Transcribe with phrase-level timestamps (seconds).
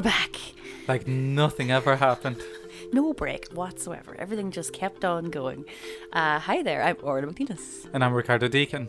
[0.00, 0.34] we're back.
[0.88, 2.40] Like nothing ever happened.
[2.90, 4.16] No break whatsoever.
[4.18, 5.66] Everything just kept on going.
[6.10, 7.86] Uh, hi there, I'm Orla Mc Nelis.
[7.92, 8.88] And I'm Ricardo Deakin.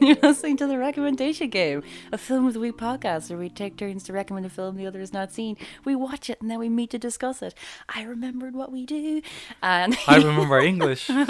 [0.00, 3.76] You're listening to the Recommendation Game, a film of the week podcast where we take
[3.76, 5.58] turns to recommend a film the other has not seen.
[5.84, 7.52] We watch it and then we meet to discuss it.
[7.94, 9.20] I remembered what we do.
[9.62, 11.10] And I remember English.
[11.10, 11.28] um,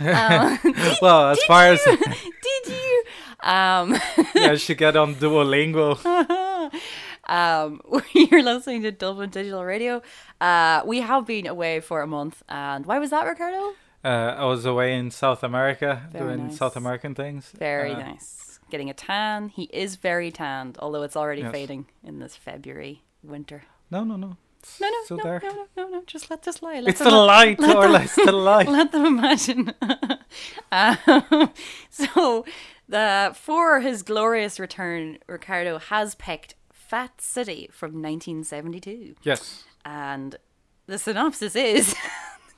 [0.00, 3.04] well, as far as did you?
[3.40, 4.00] Um,
[4.34, 5.98] yeah, I should get on Duolingo.
[7.28, 7.80] Um,
[8.12, 10.02] you're listening to Dublin Digital Radio.
[10.40, 13.74] Uh, we have been away for a month, and why was that, Ricardo?
[14.04, 16.56] Uh, I was away in South America Very doing nice.
[16.58, 17.50] South American things.
[17.58, 18.60] Very Uh, nice.
[18.70, 19.48] Getting a tan.
[19.48, 21.52] He is very tanned, although it's already Yes.
[21.52, 23.64] fading in this February winter.
[23.90, 24.36] No, no, no.
[24.60, 25.40] It's No, no, still no, there.
[25.42, 26.02] no, no, no, no.
[26.06, 26.80] Just let this lie.
[26.80, 28.68] Let It's the light, let them- It's the light.
[28.68, 29.72] Let them imagine.
[30.72, 31.52] um,
[31.90, 32.44] so,
[32.88, 36.54] the for his glorious return, Ricardo has picked
[36.88, 39.64] Fat City from 1972, Yes.
[39.84, 40.36] and
[40.86, 41.94] the synopsis is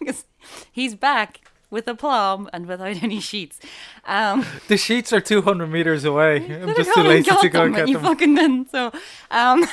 [0.73, 3.59] he's back with aplomb and without any sheets.
[4.07, 6.37] Um, The sheets are 200 meters away.
[6.63, 8.05] I'm just too lazy to go them, and get and you them.
[8.05, 8.71] fucking didn't.
[8.71, 8.93] So,
[9.31, 9.65] um,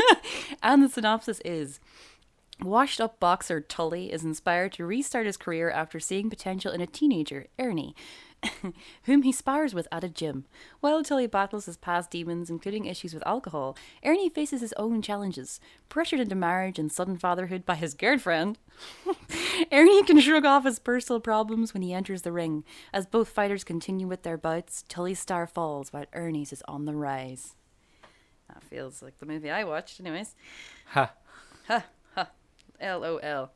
[0.62, 1.80] and the synopsis is.
[2.60, 6.86] Washed up boxer Tully is inspired to restart his career after seeing potential in a
[6.86, 7.96] teenager, Ernie,
[9.04, 10.44] whom he spars with at a gym.
[10.80, 15.60] While Tully battles his past demons, including issues with alcohol, Ernie faces his own challenges.
[15.88, 18.58] Pressured into marriage and sudden fatherhood by his girlfriend,
[19.72, 22.64] Ernie can shrug off his personal problems when he enters the ring.
[22.92, 26.94] As both fighters continue with their bouts, Tully's star falls while Ernie's is on the
[26.94, 27.54] rise.
[28.48, 30.34] That feels like the movie I watched, anyways.
[30.86, 31.12] Ha.
[31.68, 31.84] Ha.
[32.14, 32.28] Ha.
[32.80, 33.52] LOL.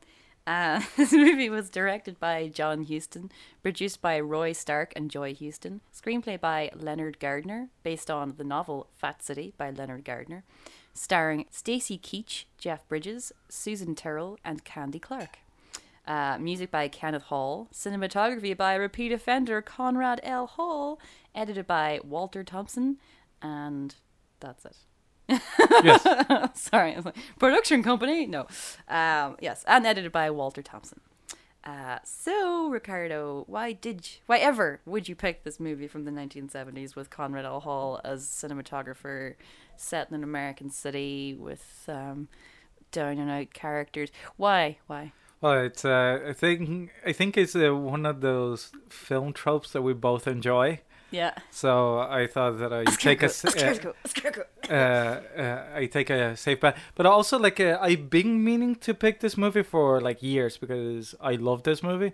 [0.47, 3.29] Uh, this movie was directed by John Huston,
[3.61, 8.87] produced by Ray Stark and Joy Huston, screenplay by Leonard Gardner, based on the novel
[8.95, 10.45] Fat City by Leonard Gardner,
[10.93, 15.39] starring Stacy Keach, Jeff Bridges, Susan Tyrrell, and Candy Clark.
[16.07, 20.47] Uh, music by Kenneth Hall, cinematography by repeat offender Conrad L.
[20.47, 20.97] Hall,
[21.35, 22.99] edited by Walter Thompson,
[23.41, 23.95] and
[24.39, 24.77] that's it.
[25.29, 26.03] Yes.
[26.59, 28.25] Sorry, like, production company.
[28.25, 28.47] No,
[28.87, 31.01] um, yes, and edited by Walter Thompson.
[31.63, 36.11] Uh, so Ricardo, why did you, why ever would you pick this movie from the
[36.11, 37.59] 1970s with Conrad L.
[37.59, 39.35] Hall as cinematographer,
[39.75, 42.29] set in an American city with um,
[42.93, 44.11] down and out characters?
[44.37, 44.77] Why?
[44.87, 45.11] Why?
[45.41, 49.81] Well, it's uh, I think I think it's uh, one of those film tropes that
[49.81, 50.79] we both enjoy.
[51.11, 51.33] Yeah.
[51.51, 53.27] So I thought that I take a
[54.69, 56.77] uh, uh, uh, I take a safe bet.
[56.95, 61.15] But also, like, uh, I've been meaning to pick this movie for like years because
[61.21, 62.13] I love this movie.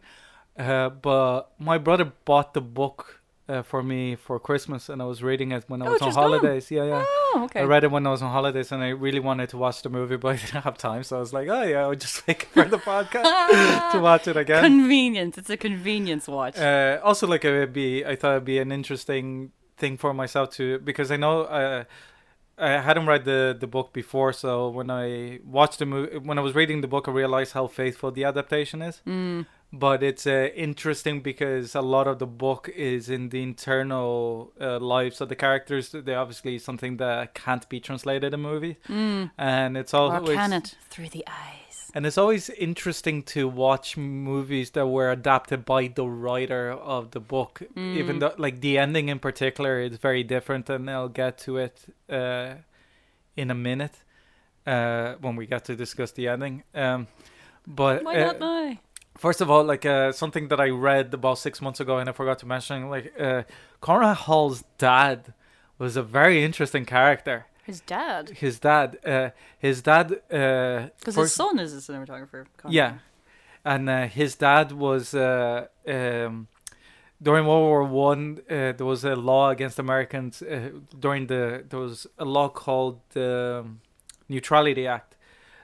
[0.58, 5.22] Uh, but my brother bought the book uh, for me for Christmas, and I was
[5.22, 6.24] reading it when I Oh, was on just gone.
[6.32, 6.72] holidays.
[6.72, 7.04] Yeah, yeah.
[7.06, 7.62] Oh, okay.
[7.62, 9.90] I read it when I was on holidays, and I really wanted to watch the
[9.90, 11.04] movie, but I didn't have time.
[11.04, 14.38] So I was like, "Oh yeah, I'll just wait for the podcast to watch it
[14.38, 15.38] again." Convenience.
[15.38, 16.58] It's a convenience watch.
[16.58, 20.52] Uh, also, like it would be, I thought it'd be an interesting thing for myself
[20.52, 21.84] to because I know uh,
[22.58, 26.42] I hadn't read the the book before, so when I watched the movie, when I
[26.42, 29.02] was reading the book, I realized how faithful the adaptation is.
[29.08, 29.48] Mm.
[29.76, 34.78] But it's uh, interesting because a lot of the book is in the internal uh,
[34.80, 35.90] lives of the characters.
[35.90, 39.32] They obviously something that can't be translated in movie, Mm.
[39.38, 41.92] and it's Or always can it through the eyes?
[41.96, 47.20] and it's always interesting to watch movies that were adapted by the writer of the
[47.20, 51.58] book, even though, like, the ending in particular is very different, and I'll get to
[51.58, 52.56] it uh,
[53.36, 53.96] in a minute
[54.68, 56.64] uh, when we get to discuss the ending.
[56.76, 57.08] Um,
[57.68, 58.78] but Why uh, not now?
[59.18, 62.14] First of all, like uh, something that I read about six months ago and I
[62.14, 63.44] forgot to mention, like uh,
[63.80, 65.34] Conrad Hall's dad
[65.78, 67.46] was a very interesting character.
[67.64, 68.30] His dad.
[68.32, 72.46] His dad, uh, his dad, uh, Because his son is a cinematographer.
[72.58, 72.74] Conrad.
[72.74, 72.94] yeah,
[73.64, 76.48] and uh, his dad was uh, um,
[77.22, 78.40] during World War One.
[78.50, 80.42] Uh, there was a law against Americans.
[80.42, 83.80] Uh, during the there was a law called the um,
[84.28, 85.13] Neutrality Act.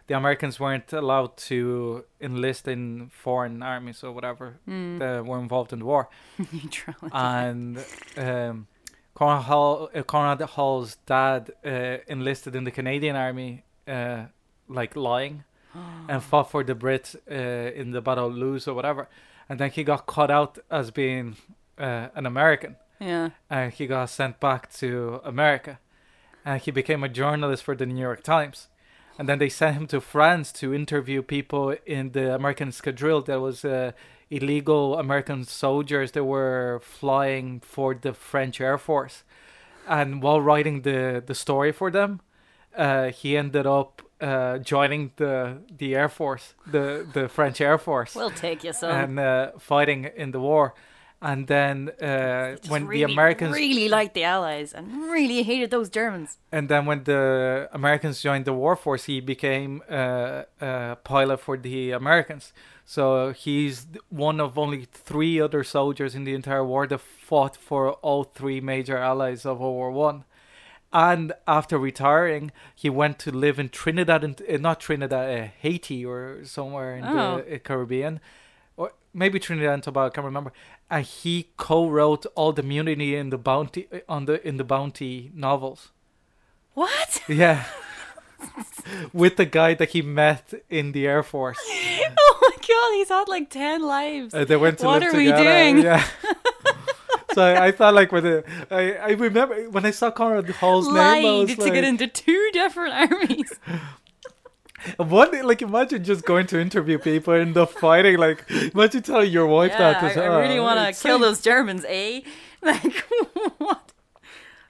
[0.09, 4.97] The Americans weren't allowed to enlist in foreign armies or whatever Mm.
[4.99, 6.09] that were involved in the war.
[7.13, 7.77] And
[8.17, 8.67] um,
[9.15, 14.25] Conrad, Hall, uh, Conrad Hall's dad uh, enlisted in the Canadian Army, uh,
[14.67, 15.43] like lying,
[16.09, 19.07] and fought for the Brits uh, in the Battle of Loos or whatever.
[19.47, 21.35] And then he got caught out as being
[21.77, 23.29] uh, an American, yeah.
[23.49, 25.79] and he got sent back to America,
[26.45, 28.67] and he became a journalist for the New York Times.
[29.19, 33.41] And then they sent him to France to interview people in the American escadrille that
[33.41, 33.91] was uh,
[34.29, 39.23] illegal American soldiers that were flying for the French Air Force.
[39.87, 42.21] And while writing the, the story for them,
[42.77, 48.15] uh, he ended up uh, joining the the air force, the the French air force,
[48.15, 48.91] We'll take you some.
[48.91, 50.73] and uh, fighting in the war.
[51.21, 55.89] And then uh, when really, the Americans really liked the Allies and really hated those
[55.89, 56.37] Germans.
[56.51, 61.57] and then when the Americans joined the war force, he became uh, a pilot for
[61.57, 62.53] the Americans.
[62.85, 67.91] So he's one of only three other soldiers in the entire war that fought for
[68.01, 70.23] all three major allies of World War One.
[70.91, 76.03] And after retiring, he went to live in Trinidad, and uh, not Trinidad, uh, Haiti,
[76.03, 77.43] or somewhere in Oh.
[77.45, 78.19] the uh, Caribbean,
[79.13, 80.07] maybe Trinidad and Tobago.
[80.07, 80.53] I can't remember.
[80.89, 85.91] And he co-wrote all the Mutiny in the Bounty on the in the Bounty novels.
[86.73, 87.21] What?
[87.29, 87.65] Yeah.
[89.11, 91.59] With the guy that he met in the Air Force.
[91.69, 94.33] oh my god, he's had like 10 lives.
[94.33, 95.79] Uh, they went to What live are we doing?
[95.79, 96.07] Yeah.
[97.33, 100.87] so I, I thought like with the I, I remember when I saw Conrad Hall's
[100.87, 103.51] name, I Lied was to like, get into two different armies.
[104.97, 108.43] What like imagine just going to interview people and the fighting like
[108.73, 110.17] imagine telling your wife yeah, that.
[110.17, 112.21] I, I "Oh, really want to kill safe." those Germans, eh?
[112.61, 112.93] Like,
[113.57, 113.93] what?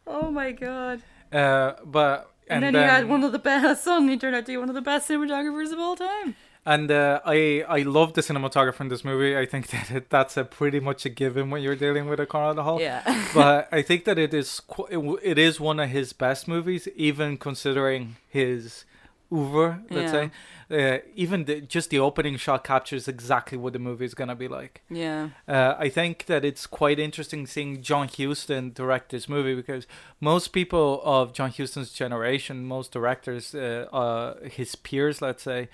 [0.05, 1.01] Oh my god.
[1.31, 4.51] Uh, but And, and, then, you had one of the best, suddenly turned out to
[4.51, 6.35] be one of the best cinematographers of all time.
[6.65, 9.37] And uh, I I love the cinematographer in this movie.
[9.37, 12.27] I think that it, that's a pretty much a given when you're dealing with a
[12.61, 12.79] Hall.
[12.79, 13.01] Yeah.
[13.33, 16.87] but I think that it is qu- it, it is one of his best movies,
[16.95, 18.85] even considering his
[19.31, 19.79] oeuvre.
[19.89, 20.29] Let's Yeah.
[20.29, 20.31] say,
[20.71, 24.47] uh, even the, just the opening shot captures exactly what the movie is gonna be
[24.47, 24.81] like.
[24.89, 25.29] yeah.
[25.47, 29.87] Uh, I think that it's quite interesting seeing John Huston direct this movie because
[30.19, 35.69] most people of John Huston's generation, most directors, uh, uh, his peers, let's say,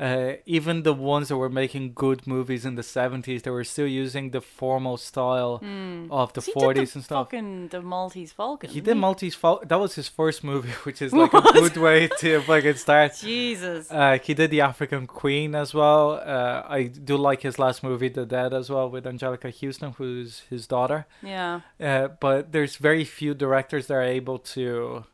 [0.00, 3.86] uh, even the ones that were making good movies in the 70s, they were still
[3.86, 5.54] using the formal style
[6.10, 6.40] of the.
[6.40, 7.26] He 40s did the and stuff.
[7.26, 8.70] Fucking the Maltese Falcon.
[8.70, 12.08] He did Maltese Fal- That was his first movie, which is like a good way
[12.20, 13.12] to fucking start.
[13.20, 13.90] Jesus.
[13.90, 16.12] Uh, he did the African Queen as well.
[16.12, 20.40] Uh, I do like his last movie, The Dead, as well, with Anjelica Huston, who's
[20.48, 21.06] his daughter.
[21.22, 21.60] yeah.
[21.78, 25.04] Uh, but there's very few directors that are able to.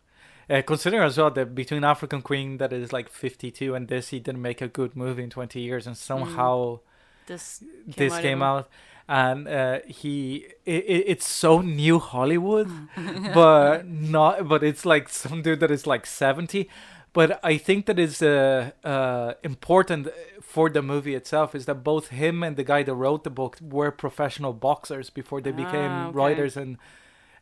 [0.49, 4.21] Uh, considering as well that between African Queen, that is like 52, and this, he
[4.21, 6.81] didn't make a good movie in 20 years, and somehow
[7.27, 8.69] This came this out came out.
[9.09, 12.69] And uh, he, it, it's so new Hollywood,
[13.35, 14.49] but not.
[14.49, 16.69] But it's like some dude that is like 70.
[17.13, 20.09] But I think that is uh, uh, important
[20.43, 23.59] for the movie itself is that both him and the guy that wrote the book
[23.63, 26.17] were professional boxers before they became Ah, okay.
[26.17, 26.77] writers and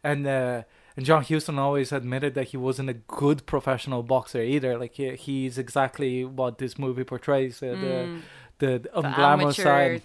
[0.02, 0.62] and uh,
[0.96, 4.78] and John Huston always admitted that he wasn't a good professional boxer either.
[4.78, 8.20] Like he, he's exactly what this movie portrays uh, the
[8.58, 9.00] the, the.
[9.02, 10.02] The amateur side.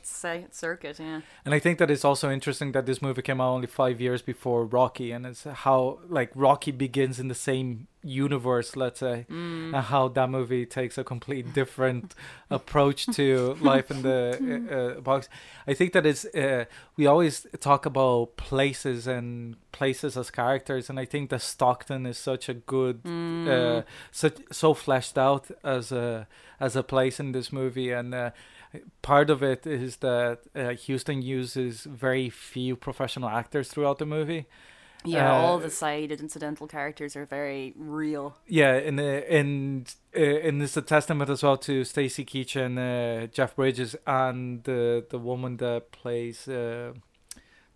[0.56, 1.22] circuit, yeah.
[1.46, 4.22] And I think that it's also interesting that this movie came out only five years
[4.22, 9.74] before Rocky, and it's how like Rocky begins in the same universe, let's say, Mm.
[9.74, 12.16] and how that movie takes a complete different
[12.50, 14.20] approach to life in the
[14.72, 15.28] uh, uh, box.
[15.68, 16.66] I think that is uh,
[16.98, 22.18] we always talk about places and places as characters, and I think that Stockton is
[22.18, 23.48] such a good, Mm.
[23.48, 23.82] uh,
[24.12, 26.28] such so fleshed out as a
[26.60, 28.14] as a place in this movie, and.
[28.14, 28.32] Uh,
[29.02, 34.46] Part of it is that uh, Huston uses very few professional actors throughout the movie.
[35.06, 38.36] Yeah, Uh, all the side incidental characters are very real.
[38.48, 42.78] Yeah, and uh, and uh, and it's a testament as well to Stacy Keach and
[42.78, 46.48] uh, Jeff Bridges and the the woman that plays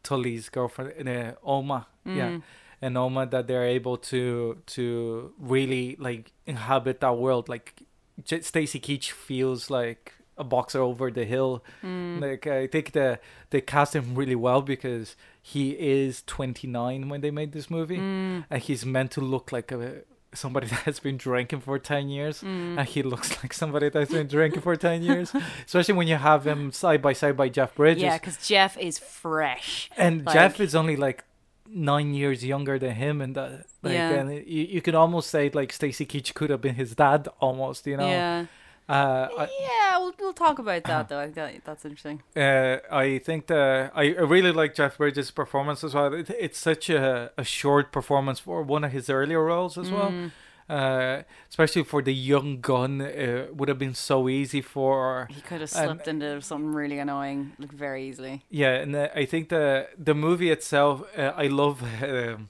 [0.03, 1.88] Tully's girlfriend, uh, Oma.
[2.06, 2.42] Yeah, Mm.
[2.82, 7.48] and Oma that they're able to to really like inhabit that world.
[7.48, 7.84] Like
[8.25, 11.63] J- Stacy Keach feels like a boxer over the hill.
[11.82, 12.20] Mm.
[12.22, 13.20] Like I think the
[13.51, 15.15] they cast him really well because
[15.46, 18.46] he is 29 when they made this movie, Mm.
[18.50, 20.02] and he's meant to look like a
[20.34, 22.42] somebody that has been drinking for 10 years.
[22.42, 22.80] Mm.
[22.80, 25.32] And he looks like somebody that's been drinking for 10 years,
[25.68, 28.02] especially when you have him side by side by Jeff Bridges.
[28.04, 29.90] Yeah, because Jeff is fresh.
[29.98, 31.24] and like- Jeff is only like
[31.70, 34.12] nine years younger than him, and that, like, Yeah.
[34.12, 37.86] and you, you could almost say like Stacy Keach could have been his dad almost,
[37.86, 38.08] you know.
[38.08, 38.46] Yeah.
[38.90, 41.20] Uh, I, yeah, we'll, we'll talk about that though.
[41.20, 42.22] I think that, that's interesting.
[42.36, 46.13] Uh, I think that I, really like Jeff Bridges' performance as well.
[46.13, 50.12] It, it's such a, a short performance for one of his earlier roles as well.
[50.12, 50.32] Mm.
[50.70, 55.28] Uh, especially for the young gun, uh, would have been so easy for.
[55.30, 58.44] He could have And- slipped into something really annoying like very easily.
[58.50, 61.84] Yeah, and uh, I think the the movie itself, uh, I love.
[62.04, 62.50] Um,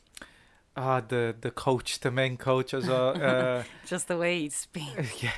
[0.76, 3.10] Ah, the the coach, the main coach as well.
[3.22, 5.24] Uh, Just the way he speaks.
[5.24, 5.32] yeah,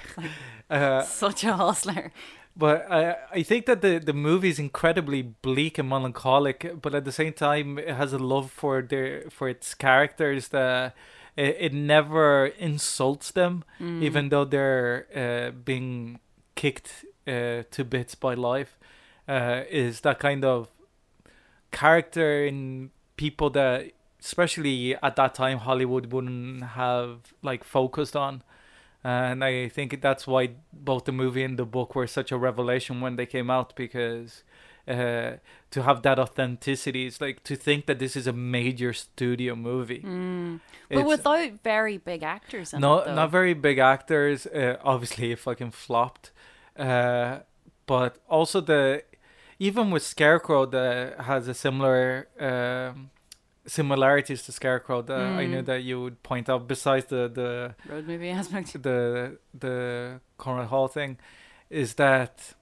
[0.70, 2.12] uh, Such a hustler.
[2.58, 7.04] But I I think that the the movie is incredibly bleak and melancholic, but at
[7.04, 10.96] the same time it has a love for their for its characters that
[11.36, 14.02] it, it never insults them, Mm.
[14.04, 16.20] even though they're uh, being
[16.56, 18.78] kicked uh, to bits by life.
[19.28, 20.70] Uh, is that kind of
[21.72, 23.92] character in people that,
[24.26, 28.42] especially at that time, Hollywood wouldn't have like focused on.
[29.04, 33.02] And I think that's why both the movie and the book were such a revelation
[33.02, 34.44] when they came out because
[34.88, 35.34] uh,
[35.70, 40.02] to have that authenticity is like to think that this is a major studio movie.
[40.02, 40.60] Mm.
[40.90, 44.48] But without very big actors in no, it, not very big actors.
[44.48, 46.32] Uh, obviously, it fucking flopped.
[46.76, 47.40] Uh,
[47.86, 49.04] but also the
[49.60, 53.12] even with Scarecrow that has a similar um,
[53.68, 55.66] similarities to Scarecrow that I knew Mm.
[55.66, 56.68] that you would point out.
[56.68, 58.82] Besides the the road movie aspect.
[58.84, 61.18] the the Conrad Hall thing,
[61.70, 62.54] is that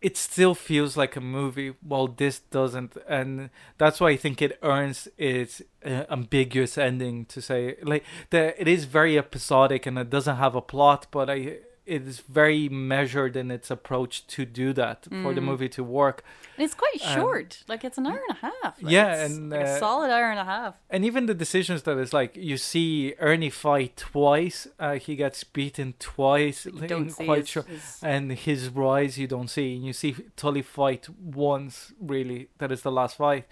[0.00, 4.58] it still feels like a movie while this doesn't and that's why i think it
[4.62, 10.10] earns its uh, ambiguous ending to say like that it is very episodic and it
[10.10, 14.72] doesn't have a plot but i it is very measured in its approach to do
[14.72, 15.44] that for the Mm.
[15.50, 16.22] movie to work
[16.56, 17.64] And it's quite Um, short.
[17.66, 18.82] Like it's an hour and a half.
[18.82, 20.74] Like, yeah, and, like uh, a solid hour and a half.
[20.90, 25.42] and even the decisions that it's like you see ernie fight twice uh, he gets
[25.44, 29.74] beaten twice you don't see quite his, sure his- and his rise you don't see
[29.76, 33.44] and you see tully fight once really that is the last fight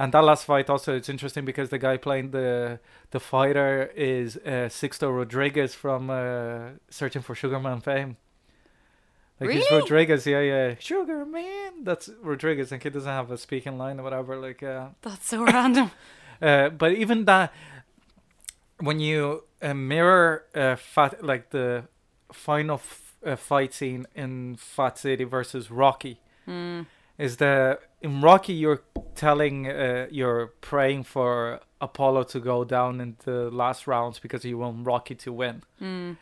[0.00, 2.78] and that last fight also it's interesting because the guy playing the
[3.14, 8.16] the fighter is uh, Sixto Rodriguez from uh, Searching for Sugar Man fame
[9.40, 9.80] like he's Really?
[9.82, 14.02] Rodriguez yeah yeah Sugar Man that's Rodriguez and he doesn't have a speaking line or
[14.04, 15.90] whatever like uh That's so random.
[16.48, 17.52] uh, but even that,
[18.78, 21.84] when you uh, mirror uh, Fat, like the
[22.32, 26.86] final f- uh, fight scene in Fat City versus Rocky, Mm.
[27.18, 28.82] is that in Rocky you're
[29.14, 34.58] telling, uh, you're praying for Apollo to go down in the last rounds because you
[34.58, 36.16] want Rocky to win, Mm.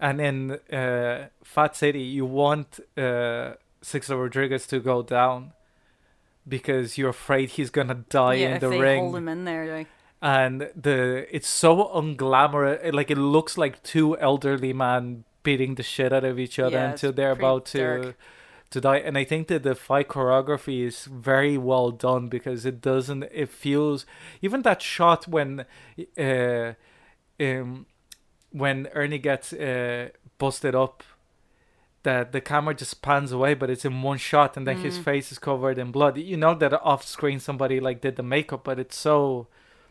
[0.00, 5.52] and in uh, Fat City you want uh, Sixto Rodriguez to go down.
[6.46, 9.44] Because you're afraid he's gonna die yeah, in if the they ring hold him in
[9.44, 9.86] there, like
[10.22, 15.82] and the it's so unglamorous it- like it looks like two elderly men beating the
[15.82, 18.16] shit out of each other Yeah, until they're about to dark.
[18.70, 22.80] To die and i think that the fight choreography is very well done because it
[22.80, 24.04] doesn't it feels
[24.42, 25.64] even that shot when
[26.18, 26.72] uh
[27.40, 27.86] um
[28.50, 30.08] when ernie gets uh
[30.38, 31.02] busted up
[32.04, 35.04] that the camera just pans away but it's in one shot and then his Mm.
[35.04, 38.64] face is covered in blood you know that off screen somebody like did the makeup
[38.64, 39.46] but it's so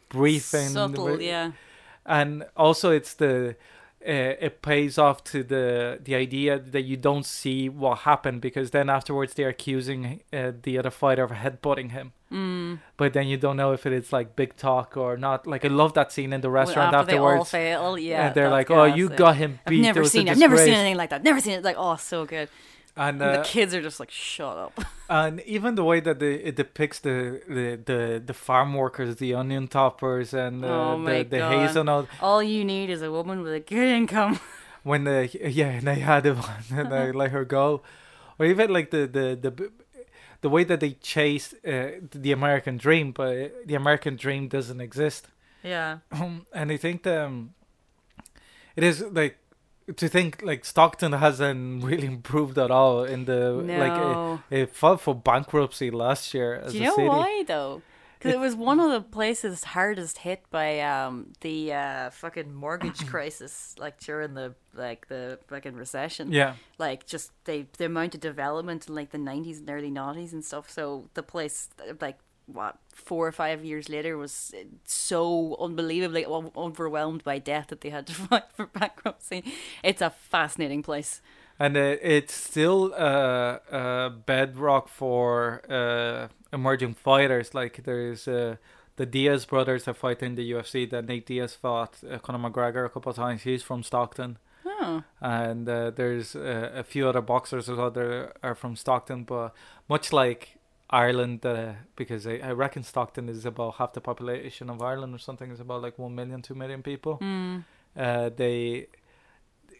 [0.09, 1.51] brief and subtle, yeah.
[2.05, 3.55] and also it's the
[4.01, 8.89] it pays off to the the idea that you don't see what happened because then
[8.89, 12.79] afterwards they're accusing uh, the other fighter of headbutting him Mm.
[12.97, 15.69] but then you don't know if it is like big talk or not like i
[15.69, 18.25] love that scene in the Well, restaurant after they all afterwards fail, yeah.
[18.27, 20.27] and they're like oh you got him beat I've never seen.
[20.27, 21.23] I've never seen anything like that.
[21.23, 21.63] Never seen it.
[21.63, 22.49] Like, oh, so good.
[22.97, 24.79] And, And uh, the kids are just like, shut up.
[25.09, 29.33] and even the way that the, it depicts the, the, the, the farm workers, the
[29.33, 31.51] onion toppers, and uh, Oh the, the God.
[31.67, 34.39] hazelnut, All you need is a woman with a good income.
[34.83, 36.37] when the yeah, and they had it
[36.71, 37.81] and they let her go,
[38.39, 39.71] or even like the the the
[40.41, 45.27] the way that they chase uh, the American dream, but the American dream doesn't exist.
[45.63, 45.97] Yeah.
[46.53, 47.53] and I think um,
[48.75, 49.37] it is like
[49.95, 54.75] to think like Stockton hasn't really improved at all in the like uh, it, it
[54.75, 57.07] filed for bankruptcy last year as Do you a know city.
[57.07, 57.81] why though?
[58.19, 63.05] Because it was one of the places hardest hit by um the uh fucking mortgage
[63.11, 66.31] crisis, like during the like the fucking recession.
[66.31, 70.33] Yeah, Like just they the amount of development in like the nineties and early nineties
[70.33, 70.69] and stuff.
[70.69, 71.69] So the place
[72.01, 72.17] like
[72.47, 74.53] what four or five years later was
[74.85, 79.43] so unbelievably overwhelmed by debt that they had to fight for bankruptcy.
[79.83, 81.21] It's a fascinating place.
[81.59, 87.53] and uh, it's still uh, uh, bedrock for uh, emerging fighters.
[87.53, 88.55] Like there's uh,
[88.95, 90.89] the Diaz brothers that fight in the UFC.
[90.89, 93.43] That Nate Diaz fought uh, Conor McGregor a couple of times.
[93.43, 94.37] He's from Stockton.
[94.65, 99.23] Oh, and uh, there's uh, a few other boxers as well that are from Stockton,
[99.23, 99.53] but
[99.89, 100.56] much like
[100.89, 105.17] Ireland, uh, because I, I reckon Stockton is about half the population of Ireland or
[105.17, 105.51] something.
[105.51, 107.17] It's about like one million, two million people.
[107.21, 107.63] mm.
[107.95, 108.87] Uh, they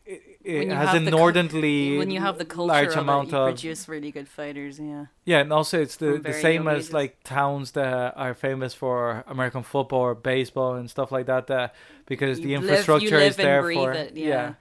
[0.08, 3.38] it, it has have the cul- when you have the culture large amount it, you
[3.38, 4.80] of produce really good fighters.
[4.80, 5.08] Yeah.
[5.26, 6.94] yeah, and also it's the, the same as ages.
[6.94, 11.48] like towns that are famous for American football or baseball and stuff like that.
[11.48, 14.54] That because the You you infrastructure live is there for it, yeah.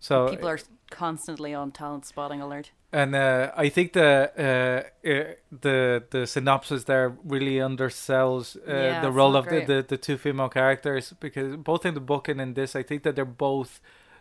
[0.00, 0.58] So people are
[0.90, 2.70] constantly on talent spotting alert.
[2.92, 9.00] And uh, I think the uh, uh, the the synopsis there really undersells uh, Yeah,
[9.02, 12.40] the role of the, the, the two female characters because both in the book and
[12.40, 13.80] in this, I think that they're both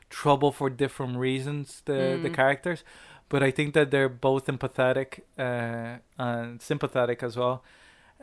[0.09, 1.81] trouble for different reasons.
[1.85, 2.35] The the Mm.
[2.35, 2.83] characters,
[3.29, 7.63] but I think that they're both empathetic uh, and sympathetic as well,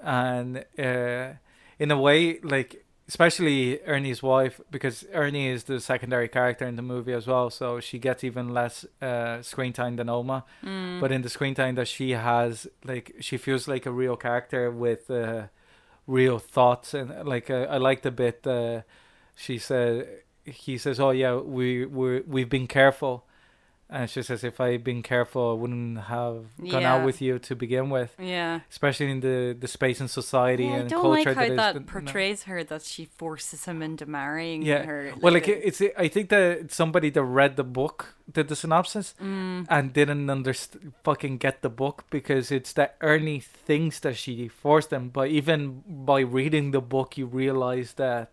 [0.02, 1.32] and uh,
[1.78, 6.82] in a way, like especially Ernie's wife, because Ernie is the secondary character in the
[6.82, 10.44] movie as well, so she gets even less uh, screen time than Oma.
[10.62, 11.00] Mm.
[11.00, 14.70] But in the screen time that she has, like she feels like a real character
[14.70, 15.48] with uh,
[16.06, 18.46] real thoughts, and like uh, I liked a bit.
[18.46, 18.82] Uh,
[19.36, 23.26] she said, he says, "Oh yeah, we we we've been careful."
[23.90, 26.94] And she says, "If I'd been careful, I wouldn't have gone Yeah.
[26.94, 28.60] out with you to begin with." yeah.
[28.70, 31.74] Especially in the, the space and society Yeah, I and don't culture like how that
[31.74, 31.86] the- no.
[31.86, 32.64] portrays her.
[32.64, 34.84] That she forces him into marrying Yeah.
[34.84, 35.12] her.
[35.20, 39.14] Well, like it- it's I think that somebody that read the book did the synopsis
[39.22, 44.48] mm, and didn't underst- fucking get the book because it's that Ernie thinks that she
[44.48, 48.30] forced him, but even by reading the book, you realize that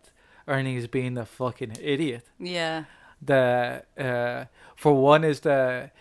[0.47, 2.23] Ernie is being a fucking idiot.
[2.39, 2.85] yeah.
[3.21, 5.91] The uh, for one is the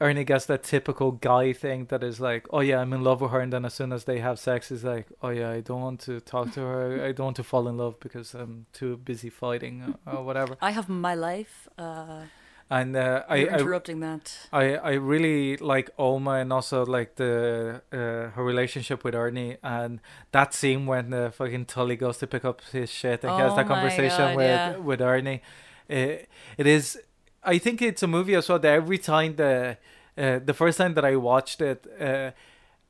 [0.00, 3.30] Ernie gets that typical guy thing that is like, oh yeah, I'm in love with
[3.30, 5.80] her, and then as soon as they have sex, is like, oh yeah, I don't
[5.80, 8.96] want to talk to her, I don't want to fall in love because I'm too
[8.96, 10.56] busy fighting or, or whatever.
[10.60, 11.68] I have my life.
[11.78, 12.22] Uh,
[12.70, 14.48] And uh, I, you're I interrupting that.
[14.50, 20.00] I I really like Oma and also like the uh, her relationship with Ernie and
[20.30, 23.52] that scene when the fucking Tully goes to pick up his shit and he has
[23.52, 24.76] Oh that conversation God, with yeah.
[24.78, 25.42] with Ernie.
[25.88, 26.98] It, it is.
[27.44, 29.76] I think it's a movie as well that every time the
[30.16, 31.86] uh, the first time that I watched it.
[32.00, 32.32] Uh,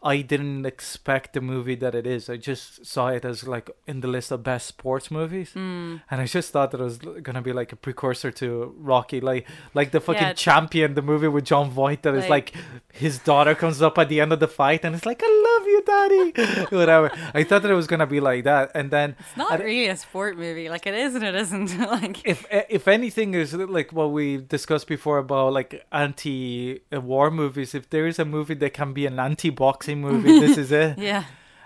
[0.05, 2.29] I didn't expect the movie that it is.
[2.29, 6.03] I just saw it as like in the list of best sports movies, Mm.
[6.11, 9.47] and I just thought that it was gonna be like a precursor to Rocky, like
[9.75, 12.03] like the fucking it's- champion, the movie with Jon Voight.
[12.03, 12.53] That is Like- like
[12.93, 15.67] his daughter comes up at the end of the fight, and it's like, "I love
[15.73, 16.25] you, daddy,"
[16.77, 17.11] whatever.
[17.35, 19.87] I thought that it was gonna be like that, and then It's not I- really
[19.87, 20.69] a sport movie.
[20.69, 21.79] Like it is and it isn't.
[22.01, 22.45] like if
[22.79, 28.19] if anything is like what we discussed before about like anti-war movies, if there is
[28.19, 30.98] a movie that can be an anti-boxing movie, this is it.
[30.98, 31.24] yeah.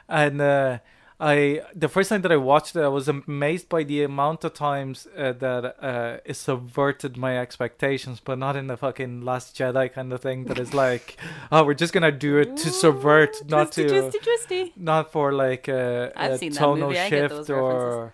[0.09, 0.79] and uh,
[1.19, 4.53] I the first time that I watched it, I was amazed by the amount of
[4.53, 9.91] times uh, that uh, it subverted my expectations, but not in the fucking Last Jedi
[9.91, 10.45] kind of thing.
[10.45, 11.17] That is like,
[11.51, 14.73] oh, we're just gonna do it to subvert, Ooh, not twisty, to, twisty, twisty.
[14.77, 18.13] not for like a, I've a tonal I get shift or.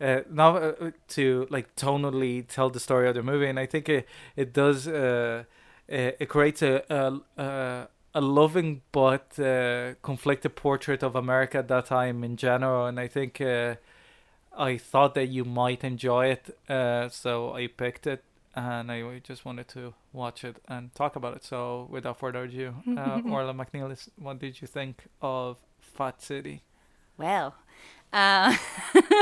[0.00, 0.72] Uh, not uh,
[1.08, 4.88] to like tonally tell the story of the movie, and I think it it does.
[4.88, 5.44] Uh,
[5.86, 11.68] it, it creates a a, a a loving but uh, conflicted portrait of America at
[11.68, 13.76] that time in general, and I think uh,
[14.56, 19.44] I thought that you might enjoy it, uh, so I picked it, and I just
[19.44, 21.44] wanted to watch it and talk about it.
[21.44, 26.62] So, without further ado, uh, Orla McNeil, what did you think of Fat City?
[27.16, 27.54] Well,
[28.12, 28.56] uh,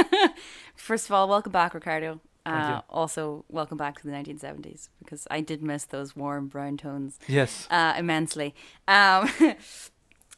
[0.77, 2.21] first of all, welcome back, Ricardo.
[2.49, 7.19] Uh, also, welcome back to the 1970s because I did miss those warm brown tones
[7.27, 7.67] Yes.
[7.71, 8.55] uh, immensely.
[8.87, 9.31] Um,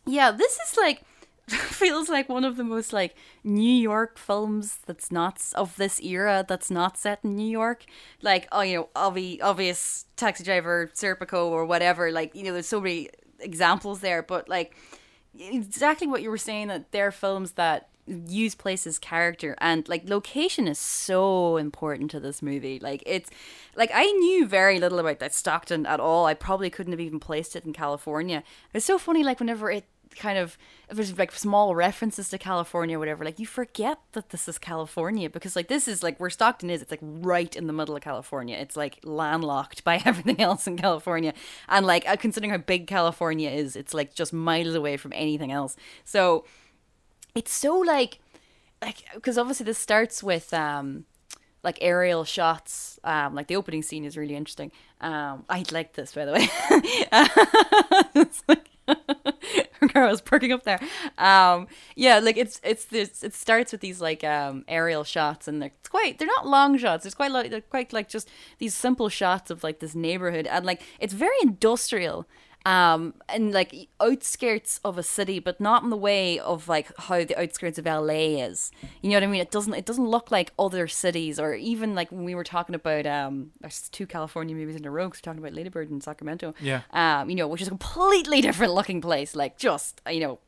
[0.06, 1.02] yeah, this is like
[1.48, 6.44] feels like one of the most like New York films that's not of this era
[6.48, 7.84] that's not set in New York.
[8.22, 12.12] Like oh, you know, obvi- obvious Taxi Driver, Serpico, or whatever.
[12.12, 13.08] Like you know, there's so many
[13.40, 14.76] examples there, but like
[15.38, 20.66] exactly what you were saying that they're films that use places character and like location
[20.66, 22.78] is so important to this movie.
[22.80, 23.30] Like it's
[23.76, 26.26] like i knew very little about that stockton at all.
[26.26, 28.42] I probably couldn't have even placed it in california.
[28.74, 29.84] It's so funny like whenever it
[30.16, 34.30] kind of if there's like small references to california or whatever like you forget that
[34.30, 36.82] this is california because like this is like where stockton is.
[36.82, 38.56] It's like right in the middle of california.
[38.56, 41.34] It's like landlocked by everything else in california.
[41.68, 45.52] And like uh, considering how big california is it's like just miles away from anything
[45.52, 45.76] else.
[46.04, 46.44] So
[47.34, 48.20] it's so like
[48.82, 51.04] like because obviously this starts with um
[51.62, 56.14] like aerial shots um like the opening scene is really interesting um i like this
[56.14, 56.48] by the way
[59.92, 60.80] Girl was perking up there.
[61.18, 61.66] Um,
[61.96, 63.22] yeah, like it's it's this.
[63.22, 66.18] It starts with these like um aerial shots, and they're quite.
[66.18, 67.06] They're not long shots.
[67.06, 70.64] It's quite like they're quite like just these simple shots of like this neighborhood, and
[70.64, 72.26] like it's very industrial
[72.66, 77.24] um and like outskirts of a city but not in the way of like how
[77.24, 78.70] the outskirts of LA is.
[79.00, 79.40] You know what I mean?
[79.40, 82.74] It doesn't it doesn't look like other cities or even like when we were talking
[82.74, 86.00] about um there's two California movies in a row 'cause we're talking about Ladybird in
[86.02, 86.52] Sacramento.
[86.60, 86.82] Yeah.
[86.92, 90.38] um you know which is a completely different looking place like just you know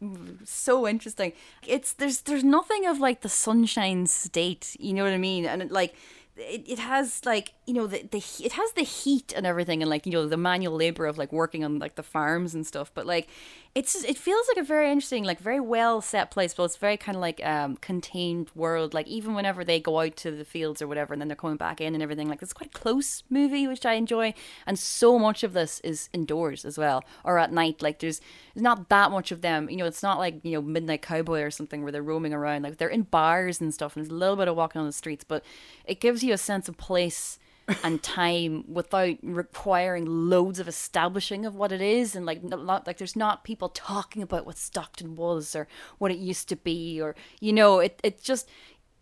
[0.45, 1.33] so interesting.
[1.67, 5.47] It's there's there's nothing of like the sunshine state you know what I mean?
[5.47, 5.95] And it, like
[6.37, 9.91] it, it has like you know the, the it has the heat and everything and
[9.91, 12.91] like you know the manual labor of like working on like the farms and stuff
[12.95, 13.29] but like
[13.75, 16.99] it's it feels like a very interesting like very well set place but it's very
[16.99, 18.93] kind of like um contained world.
[18.93, 21.57] Like even whenever they go out to the fields or whatever and then they're coming
[21.57, 24.35] back in and everything like it's quite a close movie which i enjoy.
[24.67, 27.81] And so much of this is indoors as well or at night.
[27.81, 28.21] Like there's
[28.55, 29.71] there's not that much of them.
[29.71, 32.63] You know it's not like you know midnight cowboy or something where they're roaming around.
[32.63, 34.93] Like they're in bars and stuff and there's a little bit of walking on the
[34.93, 35.43] streets but
[35.87, 37.39] it gives you a sense of place
[37.83, 42.99] and time without requiring loads of establishing of what it is and like not like
[42.99, 47.15] there's not people talking about what Stockton was or what it used to be or
[47.41, 48.49] you know it it just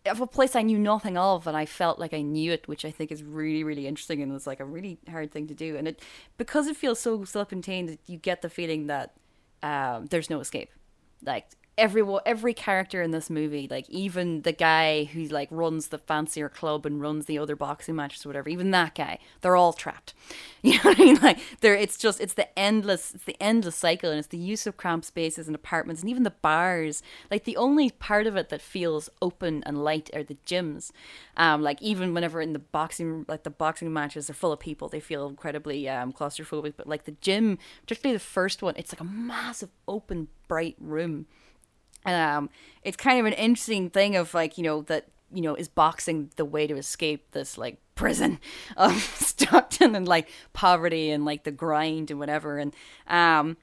[0.05, 2.85] of a place I knew nothing of and I felt like I knew it which
[2.85, 5.75] I think is really really interesting and it's like a really hard thing to do.
[5.77, 6.01] And it
[6.37, 9.13] because it feels so self-contained you get the feeling that
[9.63, 10.71] um, there's no escape.
[11.23, 15.97] Like every every character in this movie like even the guy who like runs the
[15.97, 19.73] fancier club and runs the other boxing matches or whatever even that guy they're all
[19.73, 20.13] trapped.
[20.63, 21.15] You know what i mean?
[21.15, 24.67] Like there it's just it's the endless it's the endless cycle and it's the use
[24.67, 27.01] of cramped spaces and apartments and even the bars.
[27.31, 30.91] Like the only part of it that feels open and light are the gyms.
[31.35, 34.87] Um like even whenever in the boxing like the boxing matches are full of people
[34.87, 39.01] they feel incredibly um claustrophobic but like the gym particularly the first one it's like
[39.01, 41.25] a massive open bright room
[42.05, 42.49] um,
[42.83, 46.31] it's kind of an interesting thing of like you know that you know is boxing
[46.35, 48.39] the way to escape this like prison
[48.77, 52.57] of Stockton and like poverty and like the grind and whatever.
[52.57, 52.73] And
[53.07, 53.57] um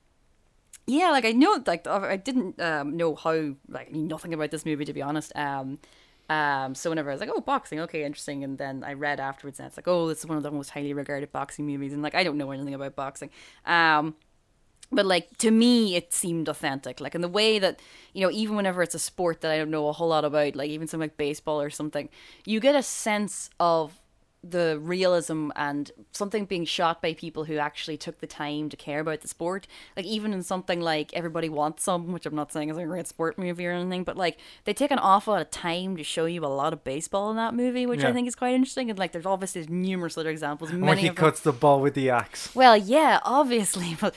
[0.86, 4.84] yeah like I know like I didn't um, know how like nothing about this movie
[4.84, 5.34] to be honest.
[5.36, 5.78] Um
[6.30, 9.58] um so whenever I was like oh boxing okay interesting and then I read afterwards
[9.58, 12.02] and it's like oh this is one of the most highly regarded boxing movies and
[12.02, 13.30] like I don't know anything about boxing.
[13.66, 14.14] Um
[14.90, 17.00] but like to me it seemed authentic.
[17.00, 17.80] Like in the way that
[18.12, 20.56] you know even whenever it's a sport that i don't know a whole lot about
[20.56, 22.08] like even something like baseball or something
[22.44, 24.00] you get a sense of
[24.44, 29.00] the realism and something being shot by people who actually took the time to care
[29.00, 29.66] about the sport.
[29.96, 33.08] Like even in something like everybody wants some which i'm not saying is a great
[33.08, 36.26] sport movie or anything but like they take an awful lot of time to show
[36.26, 38.90] you a lot of baseball in that movie which i think is quite interesting.
[38.90, 41.24] And like there's obviously numerous other examples when he of them.
[41.24, 42.54] cuts the ball with the axe.
[42.54, 44.14] well, yeah, obviously, but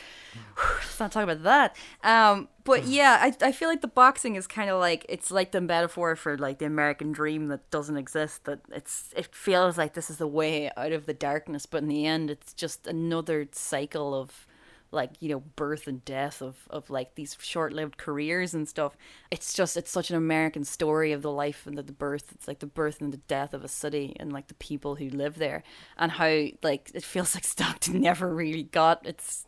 [0.57, 1.75] let's not talk about that.
[2.03, 5.51] Um, but yeah, I, I feel like the boxing is kind of like it's like
[5.51, 8.45] the metaphor for like the American dream that doesn't exist.
[8.45, 11.87] That it's it feels like this is the way out of the darkness, but in
[11.87, 14.47] the end, it's just another cycle of
[14.91, 18.97] like you know birth and death of of like these short-lived careers and stuff
[19.31, 22.47] it's just it's such an american story of the life and the, the birth it's
[22.47, 25.37] like the birth and the death of a city and like the people who live
[25.37, 25.63] there
[25.97, 29.45] and how like it feels like stockton never really got its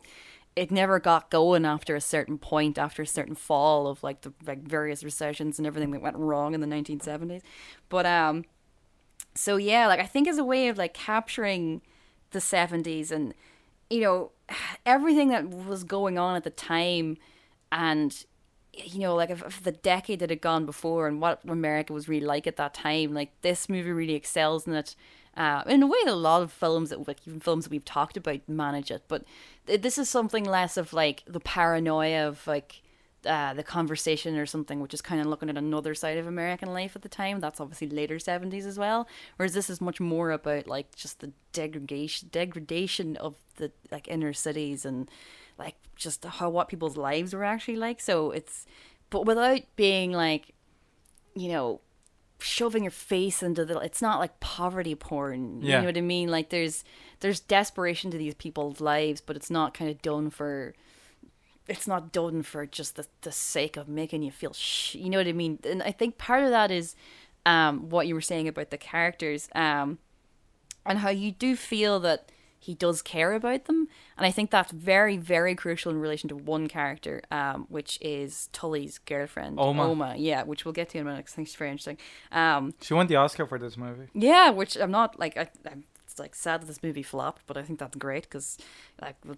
[0.56, 4.32] it never got going after a certain point after a certain fall of like the
[4.46, 7.42] like various recessions and everything that went wrong in the 1970s
[7.88, 8.44] but um
[9.34, 11.82] so yeah like i think as a way of like capturing
[12.30, 13.34] the 70s and
[13.90, 14.30] you know
[14.86, 17.16] everything that was going on at the time
[17.72, 18.24] and
[18.72, 22.08] you know like if, if the decade that had gone before and what america was
[22.08, 24.94] really like at that time like this movie really excels in it
[25.36, 28.16] uh, in a way a lot of films that like even films that we've talked
[28.16, 29.24] about manage it but
[29.66, 32.82] th- this is something less of like the paranoia of like
[33.26, 36.72] uh, the conversation or something, which is kind of looking at another side of American
[36.72, 37.40] life at the time.
[37.40, 39.08] That's obviously later seventies as well.
[39.36, 44.32] Whereas this is much more about like just the degradation, degradation of the like inner
[44.32, 45.10] cities and
[45.58, 48.00] like just how what people's lives were actually like.
[48.00, 48.66] So it's,
[49.10, 50.54] but without being like,
[51.34, 51.80] you know,
[52.38, 53.78] shoving your face into the.
[53.78, 55.60] It's not like poverty porn.
[55.62, 55.80] You Yeah.
[55.80, 56.28] know what I mean?
[56.30, 56.84] Like there's
[57.20, 60.74] there's desperation to these people's lives, but it's not kind of done for
[61.66, 65.16] it's not done for just the, the sake of making you feel sh- you know
[65.16, 66.94] what i mean and i think part of that is
[67.46, 69.96] um what you were saying about the characters um
[70.84, 72.30] and how you do feel that
[72.66, 73.80] he does care about them
[74.16, 78.48] and i think that's very very crucial in relation to one character um which is
[78.52, 79.82] tully's girlfriend Oma.
[79.90, 81.98] oma yeah which we'll get to in a minute 'cause I think it's very interesting
[82.32, 84.08] um She won the Oscar for this movie.
[84.14, 87.56] yeah, which I'm not like I, I'm it's like sad that this movie flopped, but
[87.56, 88.56] I think that's great because
[89.02, 89.36] like we'll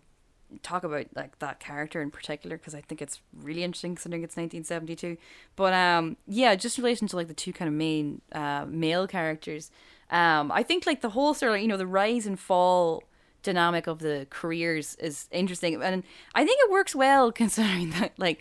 [0.63, 4.37] talk about like that character in particular because I think it's really interesting considering it's
[4.37, 5.17] 1972.
[5.57, 9.07] But um, yeah, just in relation to like the two kind of main uh, male
[9.09, 9.71] characters,
[10.11, 13.03] um, I think like the whole sort of you know the rise and fall
[13.47, 16.05] dynamic of the careers is interesting, and
[16.35, 18.41] I think it works well considering that like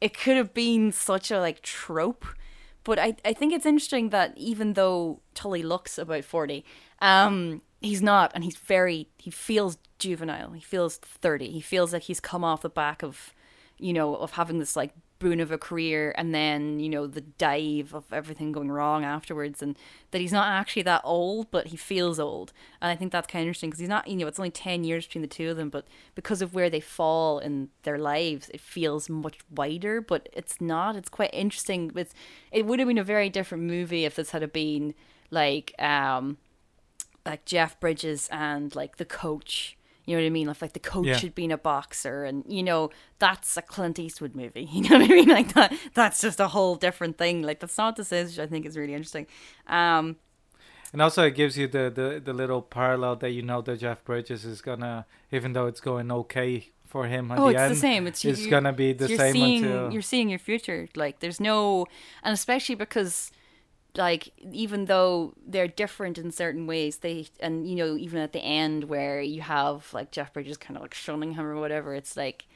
[0.00, 2.24] it could have been such a like trope
[2.84, 6.64] but I, I think it's interesting that even though Tully looks about 40,
[7.00, 10.52] um, he's not, and he's very, he feels juvenile.
[10.52, 11.50] He feels 30.
[11.50, 13.32] He feels like he's come off the back of,
[13.78, 17.20] you know, of having this like boon of a career and then you know the
[17.20, 19.76] dive of everything going wrong afterwards and
[20.10, 22.52] that he's not actually that old but he feels old.
[22.82, 24.84] And i think that's kind of interesting because he's not you know it's only 10
[24.84, 28.50] years between the two of them but because of where they fall in their lives
[28.50, 30.96] it feels much wider but it's not.
[30.96, 31.90] It's quite interesting.
[31.94, 32.14] It's
[32.52, 34.94] it would have been a very different movie if this had been
[35.30, 36.36] like um
[37.26, 40.48] like jeff bridges and like the coach you know what I mean?
[40.48, 41.18] If like the coach Yeah.
[41.18, 44.68] had been a boxer, and you know that's a Clint Eastwood movie.
[44.72, 45.28] You know what I mean?
[45.28, 45.72] Like that.
[45.94, 47.42] That's just a whole different thing.
[47.42, 48.30] Like that's not this is.
[48.32, 49.26] Which I think is really interesting.
[49.66, 50.16] Um,
[50.92, 54.04] And also, it gives you the, the, the little parallel that you know that Jeff
[54.04, 57.72] Bridges is gonna, even though it's going okay for him at oh, the it's end,
[57.72, 58.06] the same.
[58.06, 59.92] It's it's gonna be the you're same seeing, until.
[59.92, 60.86] you're seeing your future.
[60.94, 61.86] Like there's no,
[62.22, 63.32] and especially because
[63.96, 68.40] like even though they're different in certain ways, they and you know even at the
[68.40, 72.16] end where you have like Jeff Bridges kind of like shunning him or whatever, it's
[72.16, 72.46] like